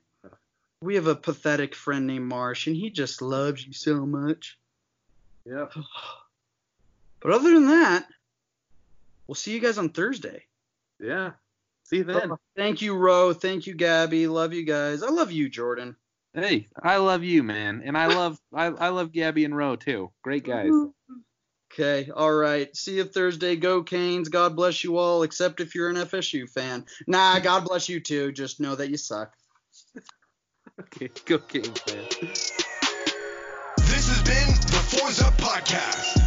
[0.81, 4.59] we have a pathetic friend named Marsh and he just loves you so much.
[5.45, 5.67] Yeah.
[7.21, 8.07] But other than that,
[9.27, 10.45] we'll see you guys on Thursday.
[11.01, 11.31] Yeah.
[11.85, 12.33] See you then.
[12.55, 13.33] Thank you, Ro.
[13.33, 14.27] Thank you, Gabby.
[14.27, 15.03] Love you guys.
[15.03, 15.97] I love you, Jordan.
[16.35, 20.11] Hey, I love you, man, and I love I, I love Gabby and Roe too.
[20.23, 20.71] Great guys.
[21.75, 22.75] Okay, all right.
[22.77, 23.57] See you Thursday.
[23.57, 24.29] Go Canes.
[24.29, 26.85] God bless you all, except if you're an FSU fan.
[27.09, 28.31] Nah, God bless you too.
[28.31, 29.33] Just know that you suck.
[30.81, 32.05] Okay, go Kings, man.
[33.77, 36.25] This has been the Fours Up Podcast.